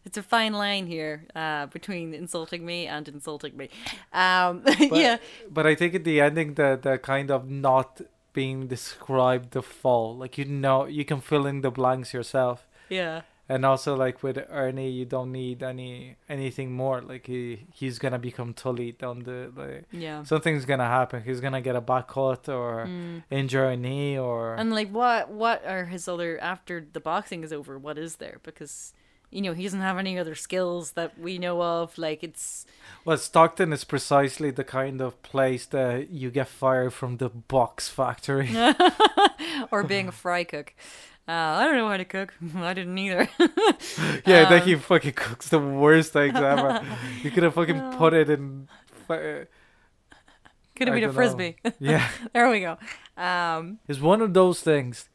[0.06, 3.68] It's a fine line here uh, between insulting me and insulting me.
[4.12, 5.16] Um, yeah,
[5.50, 8.00] But I think at the ending, the the kind of not
[8.32, 12.58] being described the fall, like you know, you can fill in the blanks yourself.
[12.88, 16.98] yeah, And also, like with Ernie, you don't need any anything more.
[17.12, 20.22] Like he he's gonna become Tully down the like yeah.
[20.24, 21.22] something's gonna happen.
[21.28, 23.22] He's gonna get a back cut or Mm.
[23.30, 27.52] injure a knee or And like, what what are his other after the boxing is
[27.52, 27.72] over?
[27.86, 28.38] What is there?
[28.48, 28.92] Because
[29.30, 31.96] you know he doesn't have any other skills that we know of.
[31.98, 32.66] Like it's
[33.04, 37.88] Well, Stockton is precisely the kind of place that you get fired from the box
[37.88, 38.50] factory.
[39.70, 40.74] or being a fry cook.
[41.28, 42.34] Uh, I don't know how to cook.
[42.56, 43.28] I didn't either.
[44.26, 46.84] yeah, Um, then he fucking cooks the worst things ever.
[47.22, 48.68] You could have fucking put it in.
[49.08, 51.56] Could have been a frisbee.
[51.80, 52.76] Yeah, there we go.
[53.16, 55.08] Um, it's one of those things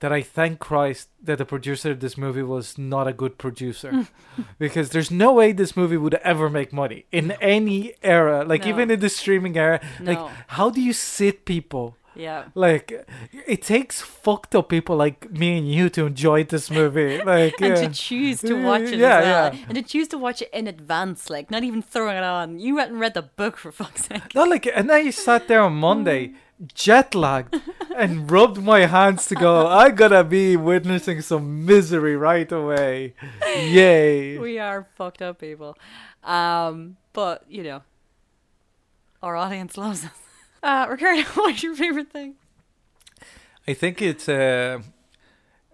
[0.00, 3.90] that I thank Christ that the producer of this movie was not a good producer,
[3.92, 4.06] mm.
[4.58, 8.68] because there's no way this movie would ever make money in any era, like No.
[8.70, 9.80] even in the streaming era.
[10.00, 10.18] Like,
[10.48, 11.96] how do you sit people?
[12.14, 12.44] yeah.
[12.54, 13.06] Like,
[13.46, 17.20] it takes fucked up people like me and you to enjoy this movie.
[17.24, 17.88] Like, And yeah.
[17.88, 19.54] to choose to watch it Yeah, as well.
[19.54, 19.64] yeah.
[19.68, 22.58] And to choose to watch it in advance, like not even throwing it on.
[22.58, 24.34] You went and read the book for fuck's sake.
[24.34, 26.34] No, like, and then you sat there on Monday, mm.
[26.74, 27.60] Jet lagged,
[27.96, 29.66] and rubbed my hands to go.
[29.66, 33.14] I gotta be witnessing some misery right away.
[33.44, 34.38] Yay!
[34.38, 35.76] We are fucked up people.
[36.24, 37.82] Um, but you know,
[39.22, 40.10] our audience loves us.
[40.62, 42.34] Uh, Ricardo, what's your favorite thing?
[43.68, 44.82] I think it's a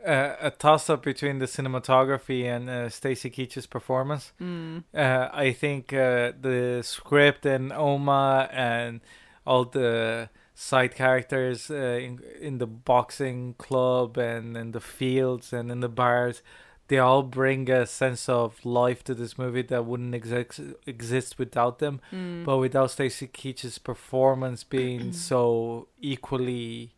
[0.05, 4.33] a, a toss up between the cinematography and uh, Stacy Keach's performance.
[4.41, 4.85] Mm.
[4.95, 9.01] Uh, I think uh, the script and Oma and
[9.47, 10.29] all the
[10.63, 15.89] side characters uh, in, in the boxing club and in the fields and in the
[15.89, 16.41] bars,
[16.87, 21.81] they all bring a sense of life to this movie that wouldn't exist exist without
[21.81, 22.01] them.
[22.13, 22.45] Mm.
[22.45, 26.95] But without Stacy Keach's performance being so equally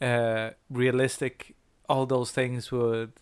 [0.00, 1.54] uh, realistic,
[1.88, 3.12] all those things would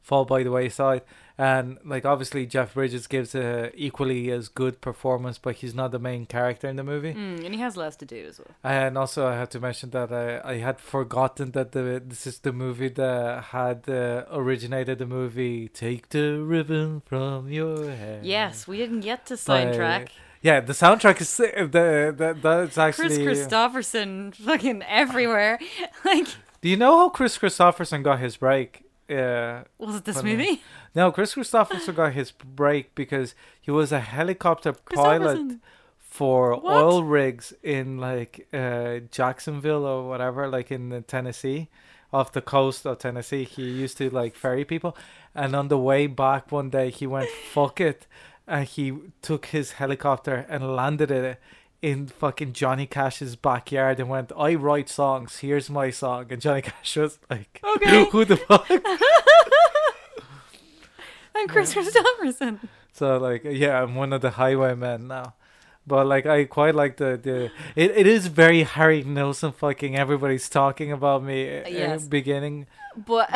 [0.00, 1.02] fall by the wayside.
[1.40, 5.98] And like obviously Jeff Bridges gives a equally as good performance, but he's not the
[5.98, 7.14] main character in the movie.
[7.14, 8.54] Mm, and he has less to do as well.
[8.62, 12.40] And also, I have to mention that I, I had forgotten that the this is
[12.40, 18.68] the movie that had uh, originated the movie "Take the Ribbon from Your Hair." Yes,
[18.68, 20.08] we didn't get to By- soundtrack.
[20.42, 23.24] Yeah, the soundtrack is uh, the that that's actually.
[23.24, 25.58] Kris Kristofferson fucking everywhere.
[26.04, 26.26] like,
[26.60, 28.84] Do you know how Kris Kristofferson got his break?
[29.10, 30.36] Uh, was it this Funny.
[30.36, 30.62] movie?
[30.94, 35.58] no, Kris Kristofferson got his break because he was a helicopter pilot
[35.98, 36.74] for What?
[36.76, 41.68] oil rigs in like uh, Jacksonville or whatever, like in Tennessee,
[42.12, 43.44] off the coast of Tennessee.
[43.44, 44.96] He used to like ferry people,
[45.34, 48.06] and on the way back one day he went fuck it,
[48.46, 51.38] and he took his helicopter and landed it
[51.82, 55.38] in fucking Johnny Cash's backyard and went, "I write songs.
[55.38, 58.04] Here's my song." And Johnny Cash was like, Okay.
[58.12, 58.68] "Who the fuck?"
[61.34, 62.58] I'm Kris Kristofferson.
[62.92, 65.34] So like yeah, I'm one of the highwaymen now.
[65.86, 70.48] But like I quite like the the it, it is very Harry Nilsson fucking everybody's
[70.48, 72.04] talking about me uh, Yes.
[72.06, 72.66] beginning.
[72.96, 73.30] But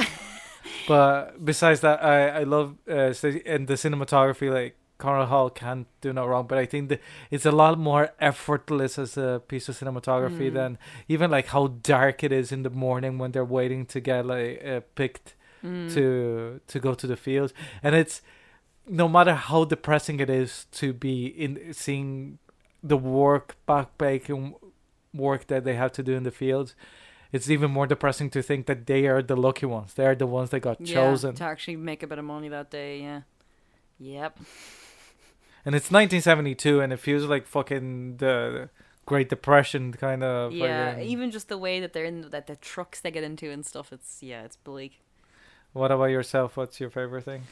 [0.87, 3.15] But besides that I I love uh
[3.47, 6.99] and the cinematography like Conrad Hall can't do no wrong, but I think the,
[7.31, 10.55] it's a lot more effortless as a piece of cinematography Mm.
[10.55, 10.79] than
[11.09, 14.63] even like how dark it is in the morning when they're waiting to get like
[14.65, 15.35] uh, picked
[15.65, 15.93] Mm.
[15.95, 18.21] to to go to the field and it's
[18.87, 22.39] no matter how depressing it is to be in seeing
[22.83, 24.55] the work backbreaking
[25.15, 26.75] work that they have to do in the fields
[27.33, 30.27] it's even more depressing to think that they are the lucky ones they are the
[30.27, 33.01] ones that got yeah, chosen to actually make a bit of money that day.
[33.01, 33.23] Yeah.
[33.99, 34.39] Yep.
[35.65, 38.69] And it's 1972 and it feels like fucking the
[39.07, 40.93] great depression kind of yeah.
[40.93, 43.65] fucking- Even just the way that they're in that the trucks they get into and
[43.65, 43.93] stuff.
[43.93, 45.01] It's yeah, it's bleak.
[45.73, 47.43] what about yourself what's your favorite thing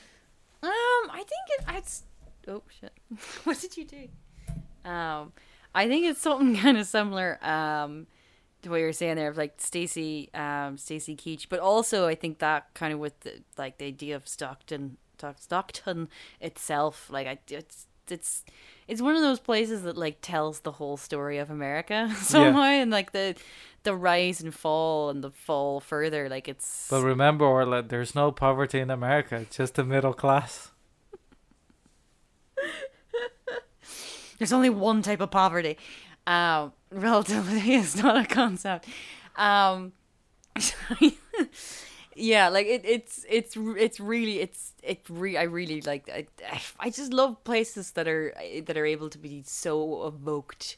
[0.63, 0.71] Um,
[1.11, 1.77] I think it.
[1.77, 2.05] It's.
[2.49, 2.93] Oh shit!
[3.45, 4.09] what did you do?
[4.89, 5.33] Um,
[5.75, 7.39] I think it's something kind of similar.
[7.45, 8.07] Um,
[8.63, 12.15] to what you were saying there of like Stacy, um, Stacy Keach, but also I
[12.15, 14.99] think that kind of with the, like the idea of Stockton,
[15.37, 16.09] Stockton
[16.41, 17.11] itself.
[17.11, 18.45] Like I, it's it's
[18.89, 22.91] it's one of those places that like tells the whole story of America somehow, and
[22.91, 23.35] like the
[23.85, 26.29] the rise and fall and the fall further.
[26.29, 30.71] Like it's but remember Orla, there's no poverty in america it's just the middle class
[34.39, 35.79] There's only one type of poverty.
[36.27, 38.87] Um, relativity is not a concept.
[39.37, 39.93] Um,
[42.15, 46.27] yeah, like it, it's it's it's really it's it re- I really like I,
[46.79, 48.35] I just love places that are
[48.67, 50.77] that are able to be so evoked,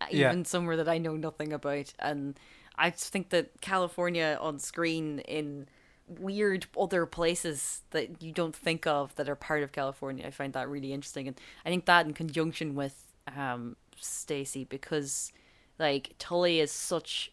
[0.00, 0.30] uh, Yeah.
[0.30, 2.38] even somewhere that I know nothing about, and
[2.76, 5.68] I just think that California on screen in
[6.06, 10.26] weird other places that you don't think of that are part of California.
[10.26, 15.32] I find that really interesting, and I think that in conjunction with um Stacy because
[15.78, 17.32] like Tully is such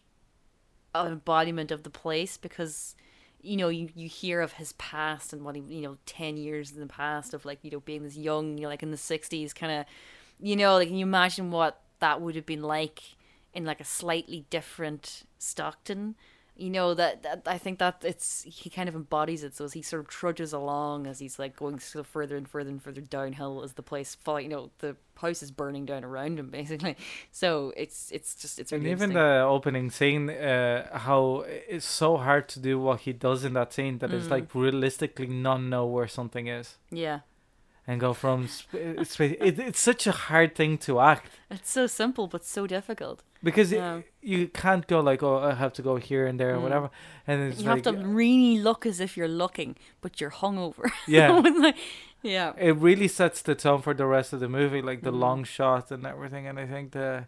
[0.94, 2.94] an embodiment of the place because
[3.42, 6.72] you know you, you hear of his past and what he you know 10 years
[6.72, 8.96] in the past of like you know being this young you know like in the
[8.96, 9.86] 60s kind of
[10.40, 13.02] you know like can you imagine what that would have been like
[13.52, 16.14] in like a slightly different stockton
[16.54, 19.54] you know that, that i think that it's he kind of embodies it.
[19.56, 22.70] So as he sort of trudges along as he's like going of further and further
[22.70, 26.38] and further downhill as the place fall you know the house is burning down around
[26.38, 26.96] him basically.
[27.30, 32.48] So it's it's just it's And even the opening scene, uh, how it's so hard
[32.50, 34.30] to do what he does in that scene that it's Mm.
[34.30, 36.76] like realistically not know where something is.
[36.90, 37.20] Yeah
[37.86, 39.36] and go from sp- uh, space.
[39.40, 43.72] It, it's such a hard thing to act it's so simple but so difficult because
[43.72, 46.62] it- you can't go like, oh, I have to go here and there or Mm.
[46.62, 46.90] whatever,
[47.26, 50.90] and it's you like, have to really look as if you're looking but you're hungover
[51.06, 51.42] yeah.
[52.24, 55.18] Yeah it really sets the tone for the rest of the movie, like the Mhm.
[55.26, 56.46] long shot and everything.
[56.46, 57.26] And I think the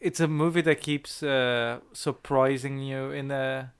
[0.00, 3.72] it's a movie that keeps uh, surprising you in a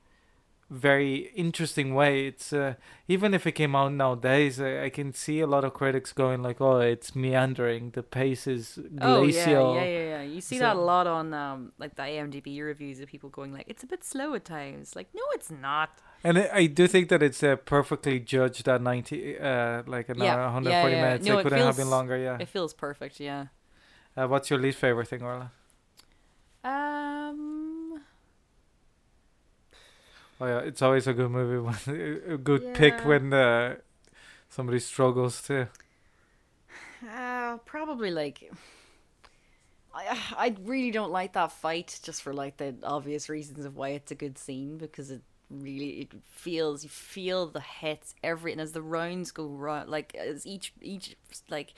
[0.71, 2.27] very interesting way.
[2.27, 2.75] It's uh,
[3.07, 6.43] even if it came out nowadays, I, I can see a lot of critics going
[6.43, 7.91] like, "Oh, it's meandering.
[7.93, 10.23] The pace is glacial." Oh yeah, yeah, yeah, yeah.
[10.23, 13.53] You see So- that a lot on um like the IMDb reviews of people going
[13.53, 15.91] like, "It's a bit slow at times." Like, no, it's not.
[16.25, 20.19] And I, I do think that it's uh, perfectly judged at ninety, uh, like an
[20.19, 21.03] Yeah, hour, 140 yeah.
[21.03, 21.27] minutes.
[21.27, 22.17] No, it couldn't have been longer.
[22.19, 22.37] Yeah.
[22.41, 23.21] It feels perfect.
[23.21, 23.47] Yeah.
[24.17, 25.53] Uh, what's your least favorite thing, Orla?
[26.65, 27.48] Um.
[30.41, 33.77] Oh yeah, it's always a good movie when a good pick when uh,
[34.49, 35.67] somebody struggles too.
[37.09, 38.51] Uh, probably like.
[39.95, 43.91] I I really don't like that fight just for like the obvious reasons of why
[43.91, 48.61] it's a good scene because it really it feels you feel the hits every and
[48.61, 51.17] as the rounds go round like as each each
[51.49, 51.73] like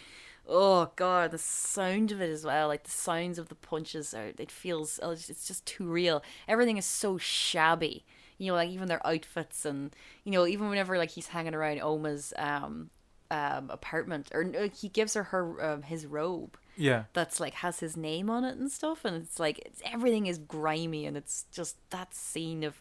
[0.48, 4.32] oh god the sound of it as well like the sounds of the punches are
[4.36, 8.04] it feels oh, it's just too real everything is so shabby
[8.40, 11.80] you know like even their outfits and you know even whenever like he's hanging around
[11.80, 12.90] Oma's um
[13.30, 14.42] um apartment or
[14.74, 18.56] he gives her her um, his robe Yeah, that's like has his name on it
[18.56, 22.80] and stuff and it's like it's, everything is grimy and it's just that scene of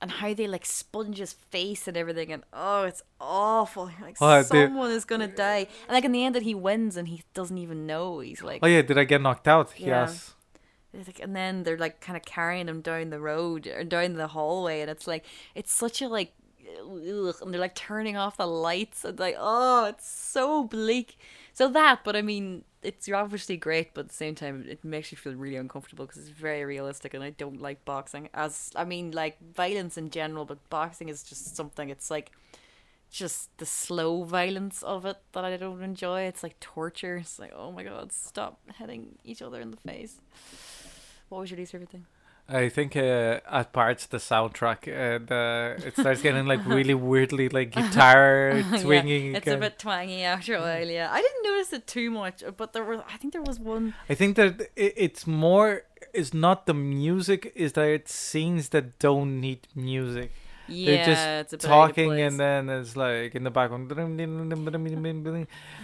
[0.00, 4.42] and how they like sponge his face and everything and oh it's awful like Oh,
[4.42, 7.58] someone is gonna die and like in the end that he wins and he doesn't
[7.58, 9.74] even know he's like Oh yeah, did I get knocked out?
[9.76, 10.02] Yeah.
[10.02, 10.32] Yes.
[11.06, 14.28] Like, and then they're like kind of carrying him down the road or down the
[14.28, 15.24] hallway, and it's like
[15.54, 16.32] it's such a like,
[16.80, 21.18] ugh, and they're like turning off the lights, and like oh, it's so bleak.
[21.52, 25.10] So that, but I mean, it's obviously great, but at the same time, it makes
[25.10, 28.28] you feel really uncomfortable because it's very realistic, and I don't like boxing.
[28.34, 31.90] As I mean, like violence in general, but boxing is just something.
[31.90, 32.32] It's like
[33.10, 36.22] just the slow violence of it that I don't enjoy.
[36.22, 37.16] It's like torture.
[37.16, 40.20] It's like, oh my god, stop hitting each other in the face.
[41.28, 42.06] What was your least favorite thing?
[42.48, 47.48] I think uh, at parts the soundtrack uh, the it starts getting like really weirdly
[47.48, 49.30] like guitar swinging.
[49.32, 50.86] Yeah, it's a bit twangy after a while.
[50.86, 53.00] Yeah, I didn't notice it too much, but there was.
[53.12, 53.94] I think there was one.
[54.08, 55.82] I think that it's more.
[56.14, 57.52] It's not the music.
[57.56, 60.30] Is that it's scenes that don't need music.
[60.68, 63.88] Yeah, just it's a bit out of talking and then it's like in the background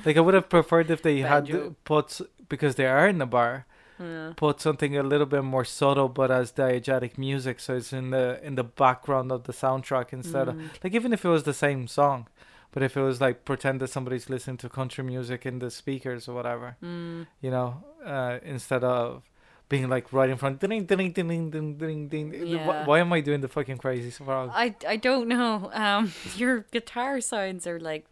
[0.04, 1.62] like i would have preferred if they Banjo.
[1.64, 3.64] had put because they are in the bar
[4.00, 4.32] Yeah.
[4.36, 8.40] put something a little bit more subtle but as diegetic music so it's in the
[8.42, 10.68] in the background of the soundtrack instead of Mm.
[10.82, 12.26] like even if it was the same song
[12.72, 16.28] but if it was like pretend that somebody's listening to country music in the speakers
[16.28, 17.26] or whatever Mm.
[17.40, 19.22] you know uh instead of
[19.68, 22.84] being like right in front ding ding ding ding ding ding ding Yeah.
[22.86, 25.70] why am i doing the fucking crazy frog I I don't know.
[25.72, 28.04] Um, your guitar sounds are like,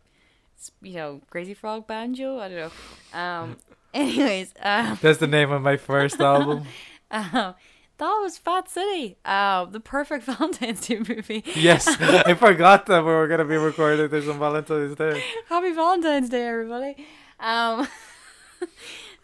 [0.82, 2.38] you know, Crazy Frog banjo.
[2.38, 3.18] I don't know.
[3.18, 3.56] Um,
[3.94, 6.64] anyways, um, That's the name of my first album.
[7.10, 7.54] um,
[7.98, 9.16] that was Fat City.
[9.24, 11.44] Um, the perfect Valentine's Day movie.
[11.54, 15.22] Yes, I forgot that we were gonna be recording this on Valentine's Day.
[15.48, 17.06] Happy Valentine's Day, everybody.
[17.38, 17.86] Um,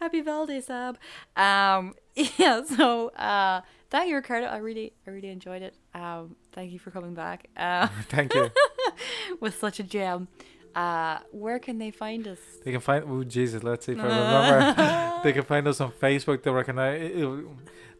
[0.00, 0.98] happy Valentine's Sab.
[1.36, 2.62] Um, yeah.
[2.64, 4.46] So, uh, thank you, Ricardo.
[4.46, 5.74] I really, I really enjoyed it.
[5.94, 7.48] Um, thank you for coming back.
[7.56, 8.50] Uh, Thank you.
[9.40, 10.28] with such a gem.
[10.76, 12.38] Uh, where can they find us?
[12.62, 13.02] They can find.
[13.08, 15.20] Oh Jesus, let's see if I remember.
[15.24, 16.42] they can find us on Facebook.
[16.42, 17.48] The recogni-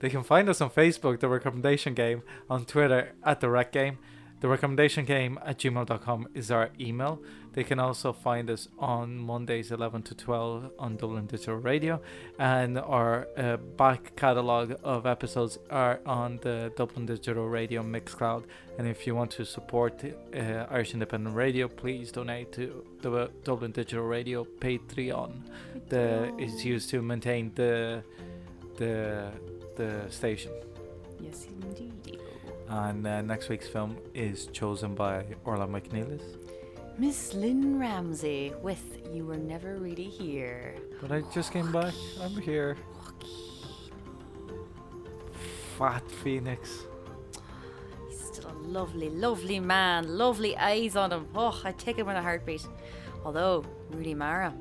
[0.01, 1.21] They can find us on Facebook.
[1.21, 3.99] The recommendation game on Twitter at the rec game.
[4.41, 7.23] The recommendation game at gmail.com is our email.
[7.57, 12.03] They can also find us on Mondays 11 to 12 on Dublin Digital Radio.
[12.39, 18.45] And our uh, back catalogue of episodes are on the Dublin Digital Radio Mixcloud.
[18.79, 23.73] And if you want to support uh, Irish Independent Radio, please donate to the Dublin
[23.73, 25.41] Digital Radio Patreon.
[25.89, 28.05] The is used to maintain the
[28.77, 29.33] the
[29.77, 30.53] the station.
[31.21, 32.21] Yes, indeed.
[32.69, 36.46] And uh, next week's film is chosen by Orla Mc Nelis.
[36.99, 40.75] Miss Lynne Ramsay with You Were Never Really Here.
[41.01, 41.93] But I just came back.
[42.23, 42.77] I'm here.
[45.79, 46.85] Fat Phoenix.
[48.09, 50.17] He's still a lovely, lovely man.
[50.17, 51.27] Lovely eyes on him.
[51.35, 52.67] Oh, I'd take him in a heartbeat.
[53.25, 54.55] Although, Rooney Mara.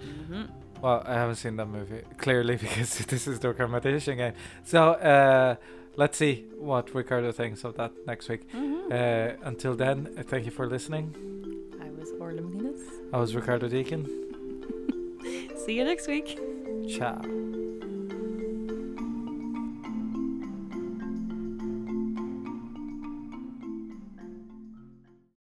[0.00, 0.42] hmm
[0.80, 4.32] Well, I haven't seen that movie clearly because this is the recommendation game.
[4.64, 5.54] So uh,
[5.96, 8.42] let's see what Ricardo thinks of that next week.
[8.50, 11.14] hmm Uh, until then, uh, thank you for listening.
[11.80, 12.82] I was Orla Mc Nelis.
[13.12, 14.02] I was Ricardo Deakin.
[15.64, 16.38] See you next week.
[16.88, 17.61] Ciao.